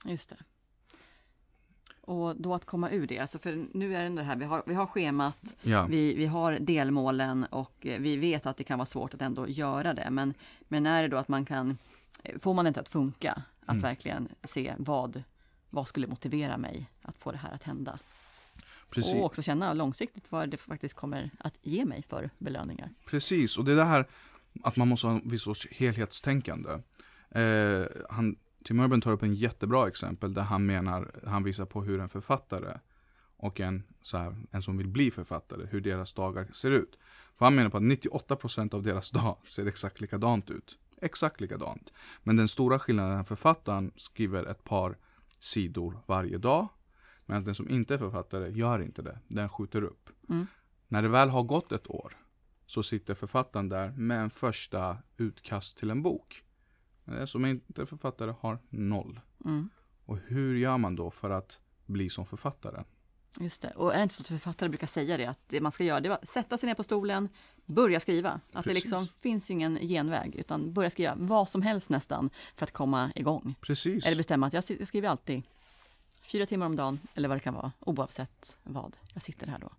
just 0.04 0.28
det. 0.28 0.36
Och 2.00 2.36
då 2.36 2.54
att 2.54 2.64
komma 2.64 2.90
ur 2.90 3.06
det, 3.06 3.18
alltså 3.18 3.38
för 3.38 3.66
nu 3.74 3.96
är 3.96 4.10
det 4.10 4.22
här, 4.22 4.36
vi 4.36 4.44
har, 4.44 4.62
vi 4.66 4.74
har 4.74 4.86
schemat, 4.86 5.56
Ja, 5.62 5.86
vi, 5.86 6.14
vi 6.14 6.26
har 6.26 6.52
delmålen 6.58 7.44
och 7.44 7.86
eh, 7.86 8.00
vi 8.00 8.16
vet 8.16 8.46
att 8.46 8.56
det 8.56 8.64
kan 8.64 8.78
vara 8.78 8.86
svårt 8.86 9.14
att 9.14 9.22
ändå 9.22 9.48
göra 9.48 9.94
det. 9.94 10.10
Men, 10.10 10.34
men 10.68 10.86
är 10.86 11.02
det 11.02 11.08
då 11.08 11.16
att 11.16 11.28
man 11.28 11.44
kan, 11.44 11.78
eh, 12.22 12.38
får 12.38 12.54
man 12.54 12.64
det 12.64 12.68
inte 12.68 12.80
att 12.80 12.88
funka, 12.88 13.42
att 13.60 13.68
Mm. 13.70 13.82
verkligen 13.82 14.28
se 14.44 14.74
vad, 14.78 15.22
vad 15.70 15.88
skulle 15.88 16.06
motivera 16.06 16.56
mig 16.58 16.90
att 17.02 17.18
få 17.18 17.32
det 17.32 17.38
här 17.38 17.52
att 17.52 17.62
hända. 17.62 17.98
precis. 18.90 19.14
Och 19.14 19.24
också 19.24 19.42
känna 19.42 19.72
långsiktigt 19.72 20.32
vad 20.32 20.48
det 20.50 20.56
faktiskt 20.56 20.94
kommer 20.94 21.30
att 21.38 21.54
ge 21.62 21.84
mig 21.84 22.02
för 22.02 22.30
belöningar. 22.38 22.90
Precis, 23.06 23.58
och 23.58 23.64
det 23.64 23.72
är 23.72 23.76
det 23.76 23.84
här 23.84 24.06
att 24.62 24.76
man 24.76 24.88
måste 24.88 25.06
ha 25.06 25.14
en 25.14 25.28
viss 25.28 25.42
sorts 25.42 25.68
helhetstänkande. 25.70 26.70
Eh, 27.30 27.86
han, 28.10 28.36
Tim 28.64 28.80
Urban 28.80 29.00
tar 29.00 29.12
upp 29.12 29.22
en 29.22 29.34
jättebra 29.34 29.88
exempel 29.88 30.34
där 30.34 30.42
han 30.42 30.66
menar, 30.66 31.20
han 31.26 31.44
visar 31.44 31.64
på 31.64 31.82
hur 31.82 32.00
en 32.00 32.08
författare 32.08 32.78
och 33.36 33.60
en, 33.60 33.82
så 34.00 34.18
här, 34.18 34.36
en 34.50 34.62
som 34.62 34.76
vill 34.76 34.88
bli 34.88 35.10
författare, 35.10 35.66
hur 35.66 35.80
deras 35.80 36.12
dagar 36.12 36.48
ser 36.52 36.70
ut. 36.70 36.98
För 37.38 37.46
han 37.46 37.54
menar 37.54 37.70
på 37.70 37.76
att 37.76 37.82
98% 37.82 38.74
av 38.74 38.82
deras 38.82 39.10
dag 39.10 39.36
ser 39.44 39.66
exakt 39.66 40.00
likadant 40.00 40.50
ut. 40.50 40.78
Exakt 41.00 41.40
likadant. 41.40 41.92
Men 42.22 42.36
den 42.36 42.48
stora 42.48 42.78
skillnaden 42.78 43.12
är 43.12 43.20
att 43.20 43.28
författaren 43.28 43.92
skriver 43.96 44.44
ett 44.44 44.64
par 44.64 44.96
sidor 45.38 45.98
varje 46.06 46.38
dag. 46.38 46.68
Medan 47.26 47.44
den 47.44 47.54
som 47.54 47.68
inte 47.68 47.94
är 47.94 47.98
författare 47.98 48.50
gör 48.50 48.82
inte 48.82 49.02
det. 49.02 49.18
Den 49.28 49.48
skjuter 49.48 49.82
upp. 49.82 50.10
Mm. 50.28 50.46
När 50.88 51.02
det 51.02 51.08
väl 51.08 51.28
har 51.28 51.42
gått 51.42 51.72
ett 51.72 51.90
år 51.90 52.16
så 52.66 52.82
sitter 52.82 53.14
författaren 53.14 53.68
där 53.68 53.90
med 53.90 54.20
en 54.20 54.30
första 54.30 54.98
utkast 55.16 55.76
till 55.76 55.90
en 55.90 56.02
bok. 56.02 56.44
Men 57.04 57.26
som 57.26 57.46
inte 57.46 57.86
författare 57.86 58.34
har 58.40 58.58
noll. 58.68 59.20
Mm. 59.44 59.70
Och 60.04 60.18
hur 60.18 60.56
gör 60.56 60.78
man 60.78 60.96
då 60.96 61.10
för 61.10 61.30
att 61.30 61.60
bli 61.86 62.10
som 62.10 62.26
författare? 62.26 62.84
Just 63.40 63.62
det. 63.62 63.70
Och 63.70 63.92
är 63.92 63.96
det 63.96 64.02
inte 64.02 64.14
så 64.14 64.22
att 64.22 64.26
författare 64.26 64.68
brukar 64.68 64.86
säga 64.86 65.16
det, 65.16 65.26
att 65.26 65.38
det 65.48 65.60
man 65.60 65.72
ska 65.72 65.84
göra 65.84 66.00
det 66.00 66.08
är 66.08 66.12
att 66.12 66.28
sätta 66.28 66.58
sig 66.58 66.66
ner 66.66 66.74
på 66.74 66.82
stolen, 66.82 67.28
börja 67.64 68.00
skriva. 68.00 68.30
Att 68.30 68.40
det 68.52 68.70
Precis. 68.70 68.84
liksom 68.84 69.08
finns 69.20 69.50
ingen 69.50 69.78
genväg, 69.78 70.34
utan 70.34 70.72
börja 70.72 70.90
skriva 70.90 71.14
vad 71.16 71.48
som 71.48 71.62
helst 71.62 71.90
nästan 71.90 72.30
för 72.54 72.64
att 72.64 72.72
komma 72.72 73.12
igång. 73.14 73.54
Precis. 73.60 74.06
Eller 74.06 74.16
bestämma 74.16 74.46
att 74.46 74.52
jag 74.52 74.64
skriver 74.64 75.08
alltid 75.08 75.42
fyra 76.22 76.46
timmar 76.46 76.66
om 76.66 76.76
dagen, 76.76 77.00
eller 77.14 77.28
vad 77.28 77.36
det 77.36 77.40
kan 77.40 77.54
vara, 77.54 77.72
oavsett 77.80 78.56
vad. 78.62 78.96
Jag 79.12 79.22
sitter 79.22 79.46
här 79.46 79.58
då. 79.58 79.72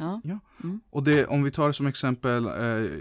Ja, 0.00 0.20
Och 0.90 1.02
det, 1.02 1.26
om 1.26 1.42
vi 1.42 1.50
tar 1.50 1.72
som 1.72 1.86
exempel 1.86 2.46
eh, 2.46 2.52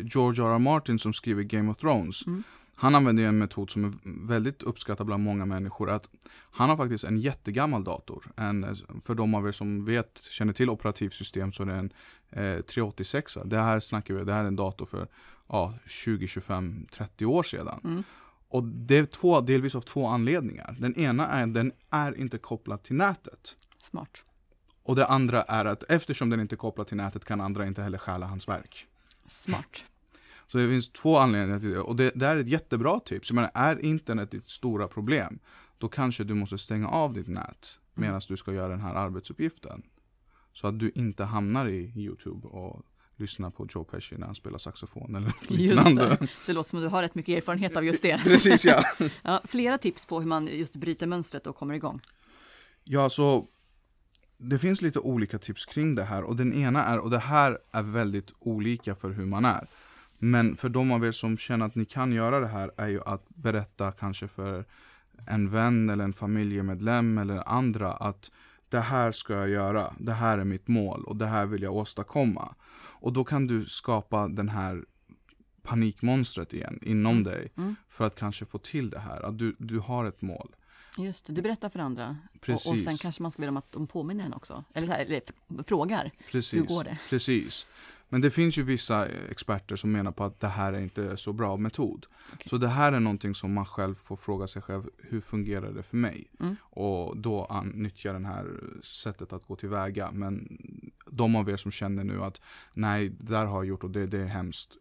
George 0.04 0.44
R. 0.44 0.54
R. 0.54 0.60
Martin 0.60 1.00
som 1.00 1.14
skriver 1.14 1.44
Game 1.44 1.72
of 1.72 1.78
Thrones. 1.78 2.28
Mm. 2.28 2.44
Han 2.76 2.96
använder 2.96 3.24
en 3.24 3.38
metod 3.38 3.70
som 3.70 3.86
är 3.86 3.94
väldigt 4.28 4.64
uppskattad 4.64 5.06
bland 5.06 5.24
många 5.24 5.46
människor. 5.46 5.90
Att 5.90 6.10
han 6.52 6.70
har 6.70 6.78
faktiskt 6.78 7.04
en 7.04 7.18
jättegammal 7.18 7.84
dator. 7.84 8.26
En, 8.36 8.76
för 9.04 9.16
de 9.16 9.36
av 9.36 9.48
er 9.48 9.52
som 9.52 9.86
vet, 9.86 10.18
känner 10.18 10.54
till 10.54 10.70
operativsystem 10.70 11.52
så 11.52 11.64
är 11.64 11.68
det 11.68 11.74
en 11.74 11.94
eh, 12.30 12.62
386. 12.62 13.38
Det 13.46 13.58
här 13.58 13.80
snackar 13.80 14.14
vi, 14.14 14.24
det 14.24 14.34
här 14.34 14.44
är 14.44 14.48
en 14.48 14.56
dator 14.56 14.86
för 14.86 15.08
ja, 15.48 15.74
20, 15.86 16.28
25, 16.28 16.86
30 16.92 17.26
år 17.26 17.44
sedan. 17.44 17.80
Mm. 17.84 18.04
Och 18.50 18.64
det 18.64 18.98
är 18.98 19.06
två, 19.06 19.42
delvis 19.42 19.76
av 19.76 19.82
två 19.82 20.08
anledningar. 20.08 20.76
Den 20.80 21.00
ena 21.00 21.28
är 21.28 21.44
att 21.44 21.54
den 21.54 21.72
är 21.90 22.18
inte 22.18 22.38
kopplad 22.38 22.84
till 22.84 22.96
nätet. 22.96 23.56
smart. 23.84 24.10
Och 24.90 24.96
det 24.96 25.06
andra 25.06 25.42
är 25.44 25.66
att 25.66 25.84
eftersom 25.90 26.30
den 26.30 26.40
inte 26.40 26.56
är 26.56 26.58
kopplad 26.58 26.88
till 26.88 26.98
nätet 26.98 27.26
kan 27.26 27.42
andra 27.42 27.68
inte 27.68 27.82
heller 27.82 27.98
stjäla 27.98 28.26
hans 28.26 28.48
verk. 28.48 28.88
Smart. 29.28 29.84
Så 30.48 30.58
det 30.58 30.70
finns 30.70 30.90
två 30.90 31.18
anledningar 31.18 31.60
till 31.60 31.70
det. 31.70 31.80
Och 31.80 31.96
det, 31.96 32.12
det 32.16 32.26
är 32.26 32.36
ett 32.36 32.48
jättebra 32.48 33.00
tips. 33.00 33.30
Jag 33.30 33.36
menar, 33.36 33.52
är 33.54 33.86
internet 33.86 34.32
ditt 34.32 34.50
stora 34.50 34.88
problem, 34.88 35.40
då 35.78 35.88
kanske 35.88 36.24
du 36.24 36.34
måste 36.34 36.58
stänga 36.58 36.88
av 36.88 37.14
ditt 37.14 37.28
nät 37.28 37.80
medan 37.94 38.22
du 38.28 38.38
ska 38.38 38.54
göra 38.54 38.68
den 38.68 38.82
här 38.82 38.96
arbetsuppgiften. 38.96 39.82
Så 40.54 40.68
att 40.68 40.80
du 40.80 40.92
inte 40.96 41.24
hamnar 41.24 41.68
i 41.68 41.94
YouTube 41.96 42.48
och 42.48 42.86
lyssnar 43.16 43.50
på 43.50 43.68
Joe 43.70 43.84
Pesci 43.84 44.18
när 44.18 44.26
han 44.26 44.36
spelar 44.36 44.58
saxofon 44.58 45.16
eller 45.16 45.28
Just 45.28 45.50
liknande. 45.50 46.18
det. 46.20 46.28
Det 46.46 46.54
låter 46.54 46.70
som 46.70 46.80
att 46.80 46.86
du 46.86 46.90
har 46.90 47.02
rätt 47.02 47.16
mycket 47.16 47.38
erfarenhet 47.38 47.78
av 47.78 47.86
just 47.86 48.02
det. 48.04 48.18
Precis 48.24 48.66
ja. 48.66 48.84
Ja, 49.24 49.42
flera 49.46 49.78
tips 49.78 50.06
på 50.06 50.20
hur 50.20 50.28
man 50.28 50.48
just 50.48 50.76
bryter 50.76 51.08
mönstret 51.08 51.48
och 51.48 51.56
kommer 51.56 51.74
igång. 51.74 52.02
Ja, 52.84 53.10
så 53.10 53.48
det 54.42 54.60
finns 54.60 54.82
lite 54.82 55.00
olika 55.00 55.38
tips 55.38 55.66
kring 55.66 55.96
det 55.96 56.04
här 56.04 56.24
och 56.24 56.36
den 56.36 56.54
ena 56.54 56.84
är, 56.84 57.00
och 57.00 57.10
det 57.10 57.20
här 57.20 57.58
är 57.72 57.84
väldigt 57.84 58.34
olika 58.40 58.96
för 58.96 59.10
hur 59.10 59.26
man 59.26 59.46
är. 59.46 59.68
Men 60.18 60.56
för 60.56 60.70
de 60.70 60.92
av 60.92 61.06
er 61.06 61.12
som 61.12 61.38
känner 61.38 61.66
att 61.66 61.76
ni 61.76 61.86
kan 61.86 62.12
göra 62.12 62.40
det 62.40 62.48
här 62.48 62.72
är 62.78 62.88
ju 62.88 63.02
att 63.06 63.30
berätta 63.30 63.92
kanske 63.92 64.28
för 64.28 64.66
en 65.28 65.50
vän 65.50 65.90
eller 65.90 66.04
en 66.04 66.14
familjemedlem 66.14 67.18
eller 67.18 67.50
andra 67.50 67.94
att 67.94 68.32
det 68.70 68.80
här 68.80 69.12
ska 69.12 69.34
jag 69.34 69.50
göra, 69.50 69.94
det 70.00 70.14
här 70.14 70.38
är 70.38 70.44
mitt 70.44 70.68
mål 70.68 71.04
och 71.04 71.16
det 71.16 71.26
här 71.26 71.46
vill 71.46 71.62
jag 71.62 71.76
åstadkomma. 71.76 72.56
Och 73.02 73.14
då 73.14 73.24
kan 73.24 73.48
du 73.48 73.66
skapa 73.66 74.28
den 74.28 74.50
här 74.50 74.86
panikmonstret 75.64 76.54
igen 76.54 76.80
inom 76.82 77.24
dig 77.24 77.52
Mm. 77.58 77.76
för 77.90 78.06
att 78.06 78.16
kanske 78.16 78.46
få 78.46 78.58
till 78.58 78.90
det 78.90 79.00
här, 79.00 79.22
att 79.22 79.38
du, 79.38 79.56
du 79.60 79.80
har 79.80 80.06
ett 80.06 80.22
mål. 80.22 80.56
Just 81.04 81.26
det, 81.26 81.34
du 81.34 81.42
berättar 81.42 81.70
för 81.70 81.80
andra. 81.80 82.10
Och, 82.10 82.36
och 82.36 82.42
Precis. 82.42 82.84
sen 82.84 82.98
kanske 82.98 83.22
man 83.22 83.32
ska 83.32 83.42
be 83.42 83.46
dem 83.46 83.58
att 83.58 83.72
de 83.72 83.88
påminner 83.88 84.26
en 84.26 84.34
också. 84.34 84.64
Eller, 84.74 84.88
här, 84.88 85.00
eller 85.00 85.22
frågar. 85.64 86.12
Precis. 86.32 86.54
Hur 86.54 86.66
går 86.66 86.84
det? 86.84 86.98
Precis. 87.10 87.68
Men 88.10 88.22
det 88.22 88.32
finns 88.32 88.58
ju 88.58 88.64
vissa 88.64 89.08
experter 89.08 89.76
som 89.76 89.92
menar 89.92 90.12
på 90.12 90.24
att 90.24 90.40
det 90.40 90.48
här 90.48 90.74
är 90.74 90.80
inte 90.80 91.18
så 91.18 91.34
bra 91.34 91.58
metod. 91.58 92.06
Okej. 92.34 92.50
Så 92.50 92.58
det 92.58 92.68
här 92.68 92.94
är 92.94 93.00
någonting 93.00 93.36
som 93.36 93.54
man 93.54 93.66
själv 93.66 93.96
får 93.96 94.16
fråga 94.16 94.48
sig 94.48 94.62
själv, 94.62 94.90
hur 94.98 95.22
fungerar 95.22 95.72
det 95.72 95.84
för 95.84 95.98
mig? 95.98 96.28
Mm. 96.40 96.56
Och 96.62 97.18
då 97.18 97.64
nyttja 97.74 98.14
det 98.14 98.28
här 98.28 98.46
sättet 98.84 99.34
att 99.34 99.48
gå 99.48 99.56
tillväga. 99.56 100.12
Men 100.12 100.58
de 101.20 101.36
av 101.36 101.50
er 101.50 101.58
som 101.58 101.72
känner 101.72 102.04
nu 102.04 102.24
att 102.24 102.42
nej, 102.74 103.10
det 103.10 103.32
där 103.34 103.46
har 103.46 103.58
jag 103.58 103.66
gjort 103.66 103.84
och 103.84 103.90
det, 103.92 104.08
det 104.08 104.18
är 104.22 104.26
hemskt. 104.26 104.78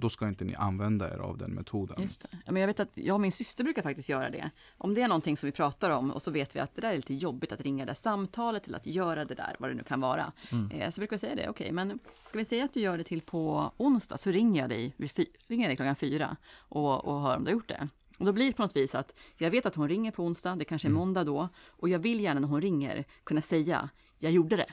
Då 0.00 0.08
ska 0.08 0.28
inte 0.28 0.44
ni 0.44 0.54
använda 0.54 1.14
er 1.14 1.18
av 1.18 1.38
den 1.38 1.50
metoden. 1.50 1.96
Mm. 1.96 2.02
Just 2.06 2.22
det. 2.22 2.28
Ja, 2.46 2.52
men 2.52 2.60
jag 2.60 2.66
vet 2.66 2.80
att 2.80 2.90
jag 2.94 3.14
och 3.14 3.20
min 3.20 3.32
syster 3.32 3.64
brukar 3.64 3.82
faktiskt 3.82 4.08
göra 4.08 4.30
det. 4.30 4.50
Om 4.78 4.94
det 4.94 5.02
är 5.02 5.08
någonting 5.08 5.36
som 5.36 5.46
vi 5.46 5.52
pratar 5.52 5.90
om 5.90 6.10
och 6.10 6.22
så 6.22 6.30
vet 6.30 6.56
vi 6.56 6.60
att 6.60 6.74
det 6.74 6.80
där 6.80 6.92
är 6.92 6.96
lite 6.96 7.14
jobbigt 7.14 7.52
att 7.52 7.60
ringa 7.60 7.86
det 7.86 7.94
samtalet 7.94 8.66
eller 8.66 8.76
att 8.78 8.86
göra 8.86 9.24
det 9.24 9.34
där, 9.34 9.56
vad 9.58 9.70
det 9.70 9.74
nu 9.74 9.82
kan 9.82 10.00
vara. 10.00 10.32
Eh, 10.72 10.90
så 10.90 11.00
brukar 11.00 11.16
vi 11.16 11.18
säga 11.20 11.34
det, 11.34 11.48
okej, 11.48 11.72
men 11.72 11.98
ska 12.24 12.38
vi 12.38 12.44
säga 12.44 12.64
att 12.64 12.74
du 12.74 12.80
gör 12.80 12.98
det 12.98 13.04
till 13.04 13.20
på 13.22 13.72
onsdag 13.76 14.16
så 14.18 14.30
ringer 14.30 14.60
jag 14.60 14.70
dig, 14.70 14.94
vid 14.96 15.10
fy- 15.10 15.26
ringer 15.46 15.64
jag 15.64 15.70
dig 15.70 15.76
klockan 15.76 15.96
fyra 15.96 16.36
och, 16.58 17.04
och 17.04 17.20
hör 17.20 17.36
om 17.36 17.44
du 17.44 17.48
har 17.50 17.52
gjort 17.54 17.68
det. 17.68 17.88
Och 18.18 18.26
då 18.26 18.32
blir 18.32 18.46
det 18.46 18.52
på 18.52 18.62
något 18.62 18.76
vis 18.76 18.94
att 18.94 19.14
jag 19.38 19.50
vet 19.50 19.66
att 19.66 19.74
hon 19.74 19.88
ringer 19.88 20.10
på 20.10 20.24
onsdag, 20.24 20.56
det 20.56 20.64
kanske 20.64 20.88
är 20.88 20.92
måndag 20.92 21.24
då, 21.24 21.48
och 21.68 21.88
jag 21.88 21.98
vill 21.98 22.20
gärna 22.20 22.40
när 22.40 22.48
hon 22.48 22.60
ringer 22.60 23.04
kunna 23.24 23.42
säga, 23.42 23.88
jag 24.18 24.32
gjorde 24.32 24.56
det. 24.56 24.66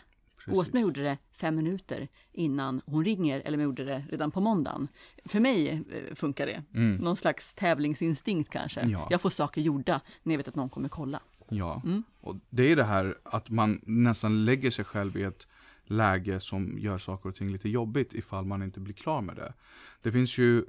Om 0.48 0.66
jag 0.74 0.82
gjorde 0.82 1.04
det 1.04 1.18
fem 1.32 1.56
minuter 1.56 2.08
innan 2.32 2.82
hon 2.86 3.06
ringer 3.06 3.42
eller 3.46 3.64
gjorde 3.64 3.84
det 3.86 4.06
redan 4.10 4.32
på 4.32 4.40
måndagen. 4.42 4.88
För 5.26 5.40
mig 5.40 5.70
eh, 5.70 6.16
funkar 6.16 6.46
det. 6.48 6.64
Någon 7.04 7.16
slags 7.16 7.54
tävlingsinstinkt 7.54 8.50
kanske. 8.50 8.86
Ja. 8.88 9.08
Jag 9.12 9.22
får 9.22 9.30
saker 9.30 9.62
gjorda 9.62 10.02
när 10.24 10.34
jag 10.34 10.38
vet 10.38 10.48
att 10.48 10.56
någon 10.56 10.70
kommer 10.70 10.90
kolla. 10.90 11.20
Ja, 11.50 11.82
Mm. 11.86 12.04
och 12.22 12.36
det 12.50 12.72
är 12.72 12.76
det 12.76 12.84
här 12.84 13.18
att 13.24 13.50
man 13.50 13.82
nästan 13.86 14.46
lägger 14.46 14.72
sig 14.72 14.86
själv 14.86 15.18
i 15.18 15.24
ett 15.24 15.48
läge 15.86 16.40
som 16.40 16.78
gör 16.80 16.98
saker 16.98 17.30
och 17.30 17.36
ting 17.36 17.50
lite 17.52 17.70
jobbigt 17.70 18.14
ifall 18.14 18.46
man 18.46 18.64
inte 18.64 18.80
blir 18.80 18.94
klar 18.94 19.22
med 19.22 19.36
det. 19.36 19.54
Det 20.02 20.12
finns 20.12 20.38
ju, 20.38 20.64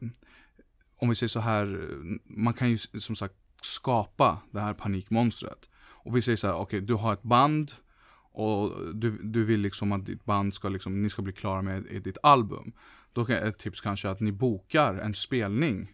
om 0.97 1.09
vi 1.09 1.15
säger 1.15 1.29
så 1.29 1.41
här, 1.41 1.89
man 2.25 2.55
kan 2.55 2.71
ju 2.71 2.79
som 2.79 3.17
sagt 3.17 3.35
skapa 3.63 4.39
det 4.51 4.61
här 4.61 4.75
panikmonstret. 4.75 5.69
Och 5.81 6.17
vi 6.17 6.23
säger 6.23 6.37
så 6.37 6.47
här, 6.47 6.55
okej 6.55 6.81
du 6.81 6.95
har 6.95 7.13
ett 7.13 7.23
band 7.23 7.73
och 8.39 8.95
du, 8.95 9.19
du 9.23 9.45
vill 9.45 9.61
liksom 9.61 9.93
att 9.93 10.07
ditt 10.07 10.25
band 10.25 10.55
ska 10.55 10.69
liksom, 10.69 11.03
ni 11.03 11.11
ska 11.11 11.23
bli 11.23 11.33
klara 11.33 11.63
med 11.63 12.03
ditt 12.05 12.19
album. 12.23 12.73
Då 13.13 13.25
kan 13.25 13.37
ett 13.37 13.59
tips 13.59 13.81
kanske 13.81 14.11
att 14.11 14.21
ni 14.21 14.33
bokar 14.33 14.95
en 14.95 15.15
spelning 15.15 15.93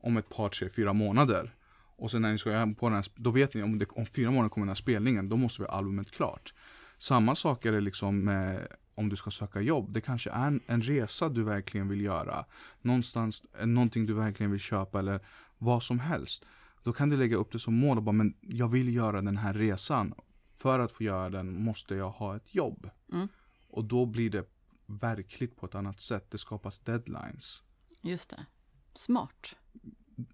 om 0.00 0.16
ett 0.16 0.28
par, 0.28 0.48
tre, 0.48 0.68
fyra 0.68 0.92
månader. 0.92 1.54
Och 1.96 2.10
sen 2.10 2.22
när 2.22 2.32
ni 2.32 2.38
ska 2.38 2.74
på 2.78 2.88
den 2.88 2.96
här, 2.96 3.06
då 3.16 3.30
vet 3.30 3.54
ni 3.54 3.62
om, 3.62 3.78
det, 3.78 3.86
om 3.90 4.06
fyra 4.06 4.30
månader 4.30 4.48
kommer 4.48 4.64
den 4.64 4.70
här 4.70 4.74
spelningen, 4.74 5.28
då 5.28 5.36
måste 5.36 5.62
vi 5.62 5.68
ha 5.68 5.74
albumet 5.74 6.10
klart. 6.10 6.54
Samma 6.98 7.34
sak 7.34 7.64
är 7.64 7.72
det 7.72 7.80
liksom 7.80 8.24
med 8.24 8.68
om 8.94 9.08
du 9.08 9.16
ska 9.16 9.30
söka 9.30 9.60
jobb. 9.60 9.92
Det 9.92 10.00
kanske 10.00 10.30
är 10.30 10.46
en, 10.46 10.60
en 10.66 10.82
resa 10.82 11.28
du 11.28 11.42
verkligen 11.42 11.88
vill 11.88 12.00
göra. 12.00 12.44
Någonstans, 12.82 13.44
någonting 13.64 14.06
du 14.06 14.14
verkligen 14.14 14.50
vill 14.50 14.60
köpa 14.60 14.98
eller 14.98 15.20
vad 15.58 15.82
som 15.82 15.98
helst. 16.00 16.44
Då 16.82 16.92
kan 16.92 17.10
du 17.10 17.16
lägga 17.16 17.36
upp 17.36 17.52
det 17.52 17.58
som 17.58 17.74
mål 17.74 17.96
och 17.96 18.02
bara, 18.02 18.12
men 18.12 18.34
jag 18.40 18.68
vill 18.68 18.94
göra 18.94 19.22
den 19.22 19.36
här 19.36 19.54
resan. 19.54 20.14
För 20.60 20.78
att 20.78 20.92
få 20.92 21.04
göra 21.04 21.30
den 21.30 21.62
måste 21.62 21.94
jag 21.94 22.10
ha 22.10 22.36
ett 22.36 22.54
jobb. 22.54 22.90
Mm. 23.12 23.28
Och 23.68 23.84
då 23.84 24.06
blir 24.06 24.30
det 24.30 24.48
verkligt 24.86 25.56
på 25.56 25.66
ett 25.66 25.74
annat 25.74 26.00
sätt. 26.00 26.30
Det 26.30 26.38
skapas 26.38 26.80
deadlines. 26.80 27.62
Just 28.02 28.30
det. 28.30 28.46
Smart. 28.94 29.56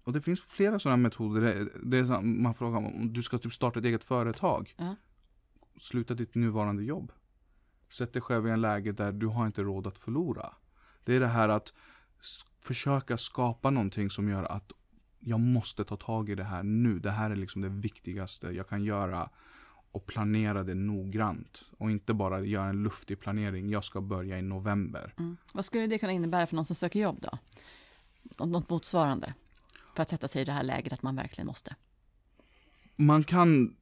Och 0.03 0.13
det 0.13 0.21
finns 0.21 0.41
flera 0.41 0.79
sådana 0.79 0.97
metoder. 0.97 1.41
Det, 1.41 1.69
det 1.83 1.97
är 1.97 2.05
så, 2.05 2.21
man 2.21 2.55
frågar 2.55 2.77
om 2.77 3.13
du 3.13 3.21
ska 3.21 3.37
typ 3.37 3.53
starta 3.53 3.79
ett 3.79 3.85
eget 3.85 4.03
företag. 4.03 4.73
Ja. 4.77 4.95
Sluta 5.77 6.13
ditt 6.13 6.35
nuvarande 6.35 6.83
jobb. 6.83 7.11
Sätt 7.89 8.13
dig 8.13 8.21
själv 8.21 8.47
i 8.47 8.51
en 8.51 8.61
läge 8.61 8.91
där 8.91 9.11
du 9.11 9.27
har 9.27 9.45
inte 9.45 9.61
råd 9.61 9.87
att 9.87 9.97
förlora. 9.97 10.53
Det 11.03 11.15
är 11.15 11.19
det 11.19 11.27
här 11.27 11.49
att 11.49 11.73
försöka 12.59 13.17
skapa 13.17 13.69
någonting 13.69 14.09
som 14.09 14.29
gör 14.29 14.43
att 14.43 14.71
jag 15.19 15.39
måste 15.39 15.83
ta 15.83 15.97
tag 15.97 16.29
i 16.29 16.35
det 16.35 16.43
här 16.43 16.63
nu. 16.63 16.99
Det 16.99 17.11
här 17.11 17.31
är 17.31 17.35
liksom 17.35 17.61
det 17.61 17.69
viktigaste 17.69 18.47
jag 18.47 18.69
kan 18.69 18.83
göra. 18.83 19.29
Och 19.97 20.05
planera 20.05 20.63
det 20.63 20.73
noggrant. 20.75 21.65
Och 21.77 21.91
inte 21.91 22.13
bara 22.13 22.41
göra 22.41 22.65
en 22.69 22.83
luftig 22.83 23.19
planering. 23.19 23.69
Jag 23.69 23.83
ska 23.83 24.01
börja 24.01 24.39
i 24.39 24.41
november. 24.41 25.13
Mm. 25.19 25.37
Vad 25.53 25.65
skulle 25.65 25.87
det 25.87 25.97
kunna 25.99 26.11
innebära 26.11 26.47
för 26.47 26.55
någon 26.55 26.65
som 26.65 26.75
söker 26.75 26.99
jobb 26.99 27.19
då? 27.21 27.37
Nå- 28.39 28.45
Något 28.45 28.69
motsvarande? 28.69 29.33
För 29.95 30.01
att 30.03 30.09
sätta 30.09 30.27
sig 30.27 30.41
i 30.41 30.45
det 30.45 30.51
här 30.51 30.63
läget 30.63 30.93
att 30.93 31.03
man 31.03 31.15
verkligen 31.15 31.47
måste. 31.47 31.75
Man 32.95 33.23
kan 33.23 33.75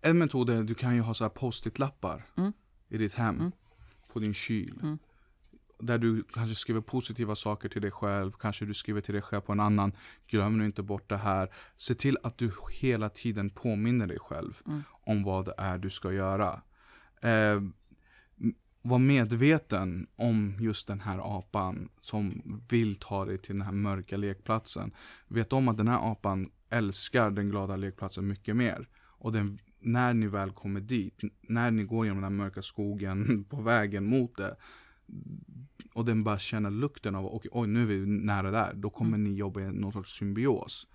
En 0.00 0.18
metod 0.18 0.50
är 0.50 0.62
du 0.62 0.74
kan 0.74 0.94
ju 0.94 1.00
ha 1.00 1.14
så 1.14 1.24
här 1.24 1.28
post-it-lappar 1.28 2.26
Mm. 2.36 2.52
i 2.88 2.98
ditt 2.98 3.14
hem. 3.14 3.38
Mm. 3.38 3.52
På 4.12 4.18
din 4.18 4.34
kyl. 4.34 4.96
Där 5.86 5.98
du 5.98 6.22
kanske 6.32 6.54
skriver 6.54 6.80
positiva 6.80 7.34
saker 7.34 7.68
till 7.68 7.82
dig 7.82 7.90
själv. 7.90 8.32
Kanske 8.32 8.64
du 8.64 8.74
skriver 8.74 9.00
till 9.00 9.14
dig 9.14 9.22
själv 9.22 9.40
på 9.40 9.52
en 9.52 9.60
annan. 9.60 9.92
Glöm 10.26 10.58
nu 10.58 10.64
inte 10.64 10.82
bort 10.82 11.08
det 11.08 11.16
här. 11.16 11.48
Se 11.76 11.94
till 11.94 12.18
att 12.22 12.38
du 12.38 12.52
hela 12.80 13.08
tiden 13.08 13.50
påminner 13.50 14.06
dig 14.06 14.18
själv 14.18 14.52
Mm. 14.66 14.82
om 15.06 15.22
vad 15.22 15.44
det 15.44 15.54
är 15.58 15.78
du 15.78 15.90
ska 15.90 16.12
göra. 16.12 16.62
Eh, 17.22 17.60
var 18.82 18.98
medveten 18.98 20.06
om 20.16 20.56
just 20.60 20.86
den 20.86 21.00
här 21.00 21.38
apan 21.38 21.88
som 22.00 22.42
vill 22.70 22.96
ta 22.96 23.24
dig 23.24 23.38
till 23.38 23.54
den 23.54 23.62
här 23.62 23.72
mörka 23.72 24.16
lekplatsen. 24.16 24.92
Vet 25.28 25.52
om 25.52 25.68
att 25.68 25.76
den 25.76 25.88
här 25.88 26.12
apan 26.12 26.50
älskar 26.70 27.30
den 27.30 27.50
glada 27.50 27.76
lekplatsen 27.76 28.26
mycket 28.26 28.56
mer. 28.56 28.88
Och 29.18 29.32
den, 29.32 29.58
när 29.80 30.14
ni 30.14 30.26
väl 30.26 30.50
kommer 30.50 30.80
dit, 30.80 31.20
när 31.42 31.70
ni 31.70 31.84
går 31.84 32.06
genom 32.06 32.22
den 32.22 32.32
här 32.32 32.44
mörka 32.44 32.62
skogen 32.62 33.44
på 33.50 33.62
vägen 33.62 34.04
mot 34.04 34.36
det. 34.36 34.56
Och 35.94 36.04
den 36.04 36.24
bara 36.24 36.38
känner 36.38 36.70
lukten 36.70 37.14
av 37.14 37.26
okay, 37.26 37.50
oj 37.52 37.68
nu 37.68 37.82
är 37.82 37.86
vi 37.86 38.06
nära 38.06 38.50
där, 38.50 38.74
då 38.74 38.90
kommer 38.90 39.18
Mm. 39.18 39.24
ni 39.24 39.34
jobba 39.34 39.60
i 39.60 39.72
någon 39.72 39.92
sorts 39.92 40.18
symbios. 40.18 40.86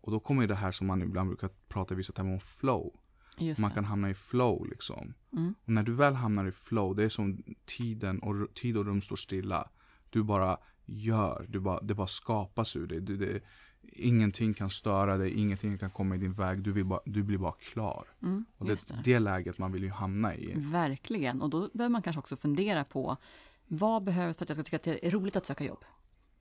Och 0.00 0.12
då 0.12 0.20
kommer 0.20 0.46
det 0.46 0.54
här 0.54 0.70
som 0.70 0.86
man 0.86 1.02
ibland 1.02 1.28
brukar 1.28 1.50
prata 1.68 1.94
i 1.94 1.96
vissa 1.96 2.12
termer 2.12 2.32
om 2.32 2.40
flow. 2.40 2.94
Man 3.62 3.70
kan 3.70 3.84
hamna 3.84 4.10
i 4.10 4.14
flow 4.14 4.66
liksom. 4.68 5.14
Mm. 5.32 5.54
Och 5.64 5.72
när 5.72 5.82
du 5.82 5.92
väl 5.92 6.14
hamnar 6.14 6.46
i 6.46 6.52
flow, 6.52 6.96
det 6.96 7.04
är 7.04 7.08
som 7.08 7.42
tiden 7.64 8.18
och, 8.18 8.54
tid 8.54 8.76
och 8.76 8.86
rum 8.86 9.00
står 9.00 9.16
stilla. 9.16 9.70
Du 10.10 10.22
bara 10.22 10.58
gör, 10.84 11.46
du 11.48 11.60
bara, 11.60 11.80
det 11.80 11.94
bara 11.94 12.06
skapas 12.06 12.76
ur 12.76 12.86
dig. 12.86 13.00
Det, 13.00 13.16
det, 13.16 13.40
ingenting 13.92 14.54
kan 14.54 14.70
störa 14.70 15.16
dig, 15.16 15.30
ingenting 15.40 15.78
kan 15.78 15.90
komma 15.90 16.14
i 16.14 16.18
din 16.18 16.32
väg. 16.32 16.62
Du, 16.62 16.84
bara, 16.84 17.00
du 17.04 17.22
blir 17.22 17.38
bara 17.38 17.52
klar. 17.52 18.04
Mm, 18.22 18.44
Och 18.58 18.66
det, 18.66 18.88
det. 18.88 19.00
det 19.04 19.18
läget 19.18 19.58
man 19.58 19.72
vill 19.72 19.82
ju 19.82 19.90
hamna 19.90 20.34
i. 20.34 20.52
Verkligen, 20.56 21.42
och 21.42 21.50
då 21.50 21.70
behöver 21.72 21.92
man 21.92 22.02
kanske 22.02 22.20
också 22.20 22.36
fundera 22.36 22.84
på 22.84 23.16
vad 23.66 24.02
behövs 24.04 24.36
för 24.38 24.44
att 24.44 24.48
jag 24.48 24.56
ska 24.56 24.62
tycka 24.64 24.76
att 24.76 24.82
det 24.82 25.06
är 25.06 25.10
roligt 25.10 25.36
att 25.36 25.46
söka 25.46 25.64
jobb? 25.64 25.84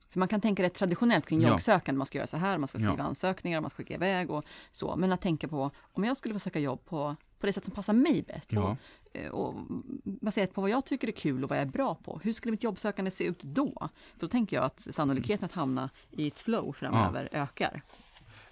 För 0.09 0.19
man 0.19 0.27
kan 0.27 0.41
tänka 0.41 0.63
rätt 0.63 0.73
traditionellt 0.73 1.25
kring 1.25 1.41
jobbsökande, 1.41 1.97
man 1.97 2.07
ska 2.07 2.17
göra 2.17 2.27
så 2.27 2.37
här, 2.37 2.57
man 2.57 2.67
ska 2.67 2.77
skriva 2.77 2.95
Ja. 2.97 3.03
ansökningar, 3.03 3.61
man 3.61 3.69
ska 3.69 3.77
skicka 3.77 3.93
iväg 3.93 4.31
och 4.31 4.43
så. 4.71 4.95
Men 4.95 5.11
att 5.11 5.21
tänka 5.21 5.47
på, 5.47 5.71
om 5.93 6.03
jag 6.03 6.17
skulle 6.17 6.33
få 6.33 6.39
söka 6.39 6.59
jobb 6.59 6.85
på, 6.85 7.15
på 7.43 7.47
det 7.47 7.53
sätt 7.53 7.63
som 7.65 7.73
passar 7.73 7.93
mig 7.93 8.21
bäst, 8.27 8.51
Ja. 8.51 8.77
eh, 9.13 9.29
och 9.31 9.55
baserat 10.03 10.53
på 10.53 10.61
vad 10.61 10.69
jag 10.69 10.85
tycker 10.85 11.07
är 11.07 11.11
kul 11.11 11.43
och 11.43 11.49
vad 11.49 11.57
jag 11.59 11.67
är 11.67 11.71
bra 11.71 11.95
på, 11.95 12.19
hur 12.23 12.33
skulle 12.33 12.51
mitt 12.51 12.63
jobbsökande 12.63 13.11
se 13.11 13.23
ut 13.23 13.43
då? 13.43 13.89
För 14.13 14.19
då 14.19 14.27
tänker 14.27 14.57
jag 14.57 14.65
att 14.65 14.79
sannolikheten 14.79 15.45
att 15.45 15.51
hamna 15.51 15.89
i 16.11 16.27
ett 16.27 16.39
flow 16.39 16.73
framöver 16.73 17.29
ökar. 17.31 17.81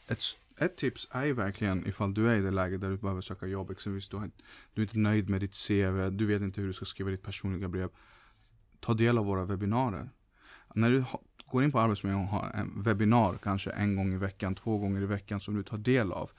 Ett, 0.08 0.22
ett 0.60 0.76
tips 0.78 1.08
är 1.12 1.26
ju 1.26 1.34
verkligen 1.34 1.88
ifall 1.88 2.14
du 2.14 2.32
är 2.32 2.38
i 2.38 2.42
det 2.42 2.52
läget 2.52 2.82
där 2.82 2.90
du 2.90 2.98
behöver 2.98 3.22
söka 3.22 3.46
jobb, 3.48 3.72
exempelvis 3.72 4.10
du, 4.10 4.18
har, 4.18 4.32
du 4.74 4.82
är 4.82 4.86
inte 4.86 4.98
nöjd 4.98 5.30
med 5.30 5.40
ditt 5.42 5.68
CV, 5.68 6.10
du 6.12 6.26
vet 6.26 6.42
inte 6.42 6.62
hur 6.62 6.68
du 6.68 6.74
ska 6.74 6.86
skriva 6.86 7.10
ditt 7.12 7.24
personliga 7.24 7.68
brev. 7.68 7.90
Ta 8.80 8.94
del 8.94 9.18
av 9.18 9.26
våra 9.26 9.46
webbinarier. 9.46 10.10
När 10.76 10.90
du 10.90 11.04
går 11.46 11.64
in 11.64 11.72
på 11.72 11.80
Arbetsförmedlingen 11.80 12.28
och 12.30 12.40
har 12.42 12.52
en 12.54 12.82
webbinar 12.82 13.38
kanske 13.44 13.72
en 13.72 13.96
gång 13.96 14.14
i 14.14 14.18
veckan, 14.18 14.56
två 14.56 14.78
gånger 14.78 15.02
i 15.02 15.06
veckan 15.06 15.40
som 15.40 15.56
du 15.56 15.64
tar 15.64 15.78
del 15.78 16.12
av. 16.12 16.32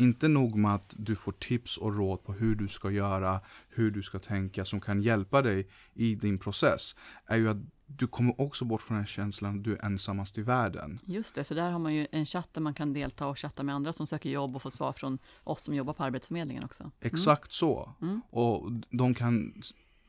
Inte 0.00 0.28
nog 0.28 0.56
med 0.56 0.74
att 0.74 0.94
du 0.98 1.16
får 1.16 1.32
tips 1.32 1.78
och 1.78 1.96
råd 1.96 2.24
på 2.24 2.32
hur 2.32 2.54
du 2.54 2.68
ska 2.68 2.90
göra, 2.90 3.40
hur 3.68 3.90
du 3.90 4.02
ska 4.02 4.18
tänka 4.18 4.64
som 4.64 4.80
kan 4.80 5.02
hjälpa 5.02 5.42
dig 5.42 5.68
i 5.94 6.14
din 6.14 6.38
process. 6.38 6.96
Är 7.26 7.36
ju 7.36 7.48
att 7.48 7.56
du 7.86 8.06
kommer 8.06 8.40
också 8.40 8.64
bort 8.64 8.82
från 8.82 8.96
den 8.96 9.06
känslan 9.06 9.56
att 9.56 9.64
du 9.64 9.76
är 9.76 9.84
ensammast 9.84 10.38
i 10.38 10.42
världen. 10.42 10.98
Just 11.04 11.34
det, 11.34 11.44
för 11.44 11.54
där 11.54 11.70
har 11.70 11.78
man 11.78 11.94
ju 11.94 12.06
en 12.12 12.26
chatt 12.26 12.54
där 12.54 12.60
man 12.60 12.74
kan 12.74 12.92
delta 12.92 13.26
och 13.26 13.38
chatta 13.38 13.62
med 13.62 13.74
andra 13.74 13.92
som 13.92 14.06
söker 14.06 14.30
jobb 14.30 14.56
och 14.56 14.62
få 14.62 14.70
svar 14.70 14.92
från 14.92 15.18
oss 15.44 15.62
som 15.62 15.74
jobbar 15.74 15.92
på 15.92 16.04
Arbetsförmedlingen 16.04 16.64
också. 16.64 16.90
Exakt 17.00 17.52
så. 17.52 17.94
Mm. 18.02 18.20
Och 18.30 18.72
de 18.90 19.14
kan, 19.14 19.62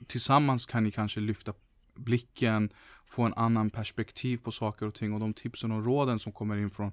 tillsammans 0.08 0.66
kan 0.66 0.84
ni 0.84 0.92
kanske 0.92 1.20
lyfta 1.20 1.54
blicken, 2.00 2.70
få 3.06 3.24
en 3.24 3.34
annan 3.34 3.70
perspektiv 3.70 4.38
på 4.38 4.52
saker 4.52 4.86
och 4.86 4.94
ting 4.94 5.14
och 5.14 5.20
de 5.20 5.34
tipsen 5.34 5.72
och 5.72 5.86
råden 5.86 6.20
som 6.20 6.32
kommer 6.32 6.58
in 6.58 6.70
från 6.70 6.92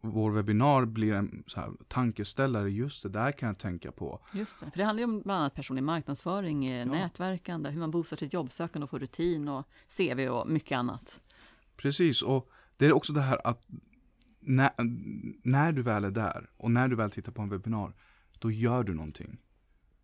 vår 0.00 0.30
webbinar 0.30 0.84
blir 0.84 1.14
en 1.14 1.44
så 1.46 1.60
här, 1.60 1.70
tankeställare. 1.88 2.70
Just 2.70 3.02
det, 3.02 3.08
där 3.08 3.32
kan 3.32 3.46
jag 3.46 3.58
tänka 3.58 3.92
på. 3.92 4.20
Just 4.32 4.60
det, 4.60 4.70
för 4.70 4.78
det 4.78 4.84
handlar 4.84 5.00
ju 5.00 5.04
om 5.04 5.20
bland 5.20 5.40
annat 5.40 5.54
personlig 5.54 5.82
marknadsföring, 5.82 6.66
eh, 6.66 6.86
nätverkande, 6.86 7.70
hur 7.70 7.80
man 7.80 7.90
boostar 7.90 8.16
sitt 8.16 8.32
jobbsökande 8.32 8.84
och 8.84 8.90
får 8.90 8.98
rutin 8.98 9.48
och 9.48 9.66
CV 9.96 10.28
och 10.28 10.48
mycket 10.48 10.76
annat. 10.76 11.20
Precis, 11.76 12.22
och 12.22 12.50
det 12.76 12.86
är 12.86 12.92
också 12.92 13.12
det 13.12 13.20
här 13.20 13.46
att 13.46 13.66
när, 14.40 14.70
när 15.42 15.72
du 15.72 15.82
väl 15.82 16.04
är 16.04 16.10
där 16.10 16.50
och 16.56 16.70
när 16.70 16.88
du 16.88 16.96
väl 16.96 17.10
tittar 17.10 17.32
på 17.32 17.42
en 17.42 17.48
webbinar, 17.48 17.92
då 18.38 18.50
gör 18.50 18.84
du 18.84 18.94
någonting. 18.94 19.38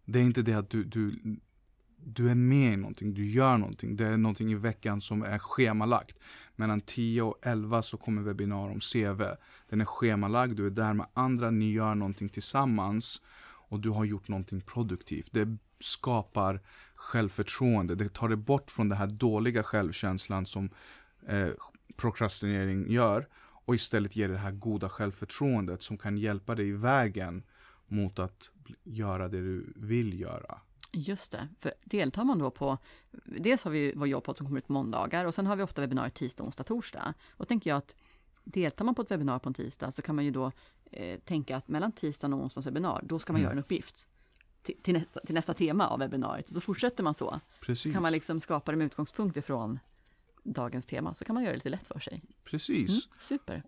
Det 0.04 0.18
är 0.18 0.22
inte 0.22 0.42
det 0.42 0.54
att 0.54 0.70
du, 0.70 0.84
du, 0.84 1.12
du 2.08 2.30
är 2.30 2.34
med 2.34 2.72
i 2.72 2.76
någonting, 2.76 3.14
du 3.14 3.26
gör 3.26 3.58
någonting. 3.58 3.96
Det 3.96 4.06
är 4.06 4.16
någonting 4.16 4.52
i 4.52 4.54
veckan 4.54 5.00
som 5.00 5.22
är 5.22 5.38
schemalagt. 5.38 6.18
Mellan 6.56 6.80
10 6.80 7.22
och 7.22 7.38
11 7.42 7.82
så 7.82 7.96
kommer 7.96 8.22
webbinar 8.22 8.68
om 8.68 8.80
CV. 8.80 9.22
Den 9.68 9.80
är 9.80 9.84
schemalagd, 9.84 10.56
du 10.56 10.66
är 10.66 10.70
där 10.70 10.92
med 10.92 11.06
andra, 11.14 11.50
ni 11.50 11.72
gör 11.72 11.94
någonting 11.94 12.28
tillsammans 12.28 13.22
och 13.68 13.80
du 13.80 13.90
har 13.90 14.04
gjort 14.04 14.28
någonting 14.28 14.60
produktivt. 14.60 15.32
Det 15.32 15.56
skapar 15.80 16.60
självförtroende, 16.94 17.94
det 17.94 18.08
tar 18.08 18.28
det 18.28 18.36
bort 18.36 18.70
från 18.70 18.88
den 18.88 18.98
här 18.98 19.06
dåliga 19.06 19.62
självkänslan 19.62 20.46
som 20.46 20.70
eh, 21.26 21.48
prokrastinering 21.96 22.90
gör 22.90 23.28
och 23.38 23.74
istället 23.74 24.16
ger 24.16 24.28
det 24.28 24.38
här 24.38 24.52
goda 24.52 24.88
självförtroendet 24.88 25.82
som 25.82 25.98
kan 25.98 26.18
hjälpa 26.18 26.54
dig 26.54 26.68
i 26.68 26.72
vägen 26.72 27.42
mot 27.86 28.18
att 28.18 28.50
göra 28.84 29.28
det 29.28 29.40
du 29.40 29.72
vill 29.76 30.20
göra. 30.20 30.60
Just 30.98 31.32
det, 31.32 31.48
för 31.60 31.72
deltar 31.84 32.24
man 32.24 32.38
då 32.38 32.50
på, 32.50 32.78
dels 33.24 33.64
har 33.64 33.70
vi 33.70 33.92
vår 33.96 34.08
jobbpodd 34.08 34.36
som 34.38 34.46
kommer 34.46 34.58
ut 34.58 34.68
måndagar 34.68 35.24
och 35.24 35.34
sen 35.34 35.46
har 35.46 35.56
vi 35.56 35.62
ofta 35.62 35.80
webbinarier 35.80 36.10
tisdag, 36.10 36.44
onsdag, 36.44 36.64
torsdag. 36.64 37.14
Och 37.30 37.48
tänker 37.48 37.70
jag 37.70 37.76
att 37.76 37.94
deltar 38.44 38.84
man 38.84 38.94
på 38.94 39.02
ett 39.02 39.10
webbinar 39.10 39.38
på 39.38 39.48
en 39.48 39.54
tisdag 39.54 39.92
så 39.92 40.02
kan 40.02 40.14
man 40.14 40.24
ju 40.24 40.30
då 40.30 40.52
eh, 40.90 41.18
tänka 41.20 41.56
att 41.56 41.68
mellan 41.68 41.92
tisdagen 41.92 42.32
och 42.34 42.40
onsdagens 42.42 42.66
webbinar, 42.66 43.00
då 43.04 43.18
ska 43.18 43.32
man 43.32 43.40
Mm. 43.40 43.44
göra 43.44 43.52
en 43.52 43.58
uppgift 43.58 44.06
till, 44.62 44.74
till, 44.82 44.94
nästa, 44.94 45.20
till 45.20 45.34
nästa 45.34 45.54
tema 45.54 45.86
av 45.88 45.98
webbinariet. 45.98 46.48
Så 46.48 46.60
fortsätter 46.60 47.02
man 47.02 47.14
så, 47.14 47.40
Precis. 47.60 47.92
kan 47.92 48.02
man 48.02 48.12
liksom 48.12 48.40
skapa 48.40 48.70
det 48.70 48.76
med 48.76 48.84
utgångspunkt 48.86 49.36
ifrån 49.36 49.78
dagens 50.42 50.86
tema, 50.86 51.14
så 51.14 51.24
kan 51.24 51.34
man 51.34 51.42
göra 51.44 51.52
det 51.52 51.56
lite 51.56 51.68
lätt 51.68 51.86
för 51.86 52.00
sig. 52.00 52.22
Precis. 52.44 52.90
Mm, 52.90 53.00
super. 53.20 53.62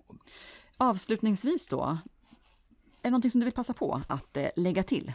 Avslutningsvis 0.76 1.68
då, 1.68 1.82
är 1.84 1.98
det 3.02 3.10
någonting 3.10 3.30
som 3.30 3.40
du 3.40 3.44
vill 3.44 3.54
passa 3.54 3.72
på 3.74 4.02
att 4.08 4.36
eh, 4.36 4.48
lägga 4.56 4.82
till? 4.82 5.12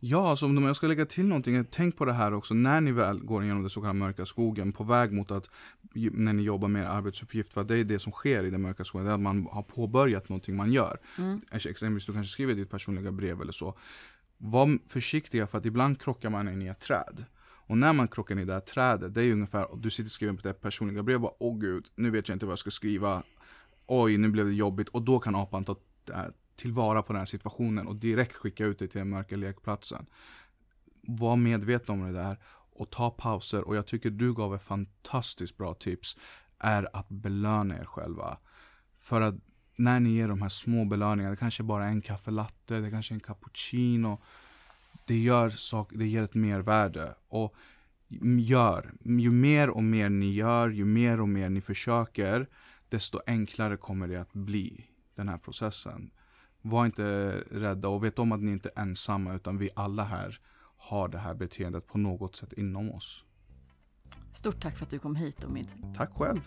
Ja, 0.00 0.30
alltså 0.30 0.46
om 0.46 0.64
jag 0.64 0.76
ska 0.76 0.86
lägga 0.86 1.06
till 1.06 1.26
någonting, 1.26 1.64
tänk 1.70 1.96
på 1.96 2.04
det 2.04 2.12
här 2.12 2.34
också 2.34 2.54
när 2.54 2.80
ni 2.80 2.92
väl 2.92 3.18
går 3.18 3.42
igenom 3.44 3.62
den 3.62 3.70
så 3.70 3.80
kallade 3.80 3.98
mörka 3.98 4.26
skogen 4.26 4.72
på 4.72 4.84
väg 4.84 5.12
mot 5.12 5.30
att 5.30 5.50
när 5.92 6.32
ni 6.32 6.42
jobbar 6.42 6.68
med 6.68 6.82
er 6.82 6.86
arbetsuppgift, 6.86 7.52
för 7.52 7.64
det 7.64 7.78
är 7.78 7.84
det 7.84 7.98
som 7.98 8.12
sker 8.12 8.44
i 8.44 8.50
den 8.50 8.62
mörka 8.62 8.84
skogen, 8.84 9.06
det 9.06 9.10
är 9.10 9.14
att 9.14 9.20
man 9.20 9.48
har 9.52 9.62
påbörjat 9.62 10.28
någonting 10.28 10.56
man 10.56 10.72
gör. 10.72 10.98
Mm. 11.18 11.40
Exempelvis 11.50 12.06
du 12.06 12.12
kanske 12.12 12.32
skriver 12.32 12.54
ditt 12.54 12.70
personliga 12.70 13.12
brev 13.12 13.40
eller 13.40 13.52
så. 13.52 13.78
Var 14.38 14.78
försiktiga 14.88 15.46
för 15.46 15.58
att 15.58 15.66
ibland 15.66 16.00
krockar 16.00 16.30
man 16.30 16.48
in 16.48 16.62
i 16.62 16.66
ett 16.66 16.80
träd. 16.80 17.24
Och 17.68 17.78
när 17.78 17.92
man 17.92 18.08
krockar 18.08 18.34
in 18.34 18.40
i 18.40 18.44
det 18.44 18.52
här 18.52 18.60
trädet, 18.60 19.14
det 19.14 19.24
är 19.24 19.32
ungefär, 19.32 19.70
och 19.70 19.78
du 19.78 19.90
sitter 19.90 20.08
och 20.08 20.12
skriver 20.12 20.34
på 20.34 20.48
det 20.48 20.54
personliga 20.54 21.02
brev, 21.02 21.20
bara, 21.20 21.32
åh 21.38 21.58
gud, 21.58 21.86
nu 21.94 22.10
vet 22.10 22.28
jag 22.28 22.36
inte 22.36 22.46
vad 22.46 22.52
jag 22.52 22.58
ska 22.58 22.70
skriva. 22.70 23.22
Oj, 23.86 24.16
nu 24.16 24.28
blev 24.28 24.46
det 24.46 24.52
jobbigt. 24.52 24.88
Och 24.88 25.02
då 25.02 25.18
kan 25.18 25.34
apan 25.34 25.64
ta 25.64 25.76
äh, 26.10 26.24
tillvara 26.58 27.02
på 27.02 27.12
den 27.12 27.20
här 27.20 27.26
situationen 27.26 27.86
och 27.86 27.96
direkt 27.96 28.32
skicka 28.32 28.64
ut 28.64 28.78
dig 28.78 28.88
till 28.88 28.98
den 28.98 29.08
mörka 29.08 29.36
lekplatsen. 29.36 30.06
Var 31.02 31.36
medveten 31.36 31.94
om 31.94 32.12
det 32.12 32.18
där 32.18 32.38
och 32.72 32.90
ta 32.90 33.10
pauser. 33.10 33.68
Och 33.68 33.76
jag 33.76 33.86
tycker 33.86 34.10
du 34.10 34.34
gav 34.34 34.54
ett 34.54 34.62
fantastiskt 34.62 35.56
bra 35.56 35.74
tips. 35.74 36.16
Är 36.58 36.96
att 36.96 37.08
belöna 37.08 37.78
er 37.78 37.84
själva. 37.84 38.38
För 38.98 39.20
att 39.20 39.34
när 39.76 40.00
ni 40.00 40.10
ger 40.10 40.28
de 40.28 40.42
här 40.42 40.48
små 40.48 40.84
belöningarna, 40.84 41.30
det 41.30 41.36
kanske 41.36 41.62
bara 41.62 41.84
är 41.84 41.88
en 41.88 42.02
kaffelatte, 42.02 42.80
det 42.80 42.90
kanske 42.90 43.12
är 43.12 43.16
en 43.16 43.20
cappuccino. 43.20 44.18
Det 45.04 45.18
gör, 45.18 45.50
sak, 45.50 45.92
det 45.94 46.06
ger 46.06 46.22
ett 46.22 46.34
mervärde. 46.34 47.14
Och 47.28 47.54
gör, 48.38 48.92
ju 49.04 49.30
mer 49.30 49.70
och 49.70 49.84
mer 49.84 50.08
ni 50.08 50.32
gör, 50.32 50.68
ju 50.68 50.84
mer 50.84 51.20
och 51.20 51.28
mer 51.28 51.48
ni 51.48 51.60
försöker, 51.60 52.48
desto 52.88 53.20
enklare 53.26 53.76
kommer 53.76 54.08
det 54.08 54.20
att 54.20 54.32
bli, 54.32 54.86
den 55.14 55.28
här 55.28 55.38
processen. 55.38 56.10
Var 56.62 56.86
inte 56.86 57.04
rädda 57.50 57.88
och 57.88 58.04
vet 58.04 58.18
om 58.18 58.32
att 58.32 58.40
ni 58.40 58.52
inte 58.52 58.70
är 58.74 58.82
ensamma, 58.82 59.34
utan 59.34 59.58
vi 59.58 59.70
alla 59.74 60.04
här 60.04 60.38
har 60.76 61.08
det 61.08 61.18
här 61.18 61.34
beteendet 61.34 61.86
på 61.86 61.98
något 61.98 62.36
sätt 62.36 62.52
inom 62.52 62.90
oss. 62.90 63.24
Stort 64.32 64.62
tack 64.62 64.76
för 64.76 64.84
att 64.84 64.90
du 64.90 64.98
kom 64.98 65.16
hit 65.16 65.44
Omid. 65.44 65.68
Tack 65.96 66.18
själv! 66.18 66.40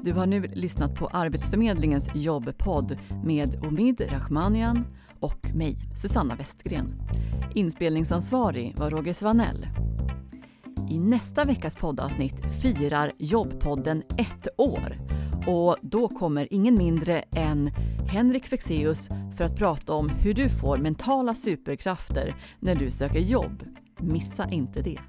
Du 0.00 0.12
har 0.12 0.26
nu 0.26 0.40
lyssnat 0.40 0.94
på 0.94 1.06
Arbetsförmedlingens 1.06 2.10
jobbpodd 2.14 2.98
med 3.24 3.64
Omid 3.64 4.00
Rahmanian 4.00 4.86
och 5.20 5.54
mig, 5.54 5.78
Susanna 5.96 6.34
Westgren. 6.34 6.94
Inspelningsansvarig 7.54 8.74
var 8.78 8.90
Roger 8.90 9.12
Svanell. 9.12 9.66
I 10.90 10.98
nästa 10.98 11.44
veckas 11.44 11.76
poddavsnitt 11.76 12.62
firar 12.62 13.12
Jobbpodden 13.18 14.02
ett 14.18 14.48
år 14.56 14.96
och 15.46 15.76
då 15.82 16.08
kommer 16.08 16.48
ingen 16.50 16.74
mindre 16.74 17.18
än 17.20 17.70
Henrik 18.12 18.46
Fexeus 18.46 19.08
för 19.36 19.44
att 19.44 19.56
prata 19.56 19.92
om 19.92 20.08
hur 20.08 20.34
du 20.34 20.48
får 20.48 20.78
mentala 20.78 21.34
superkrafter 21.34 22.34
när 22.60 22.74
du 22.74 22.90
söker 22.90 23.20
jobb. 23.20 23.64
Missa 24.00 24.48
inte 24.50 24.82
det! 24.82 25.00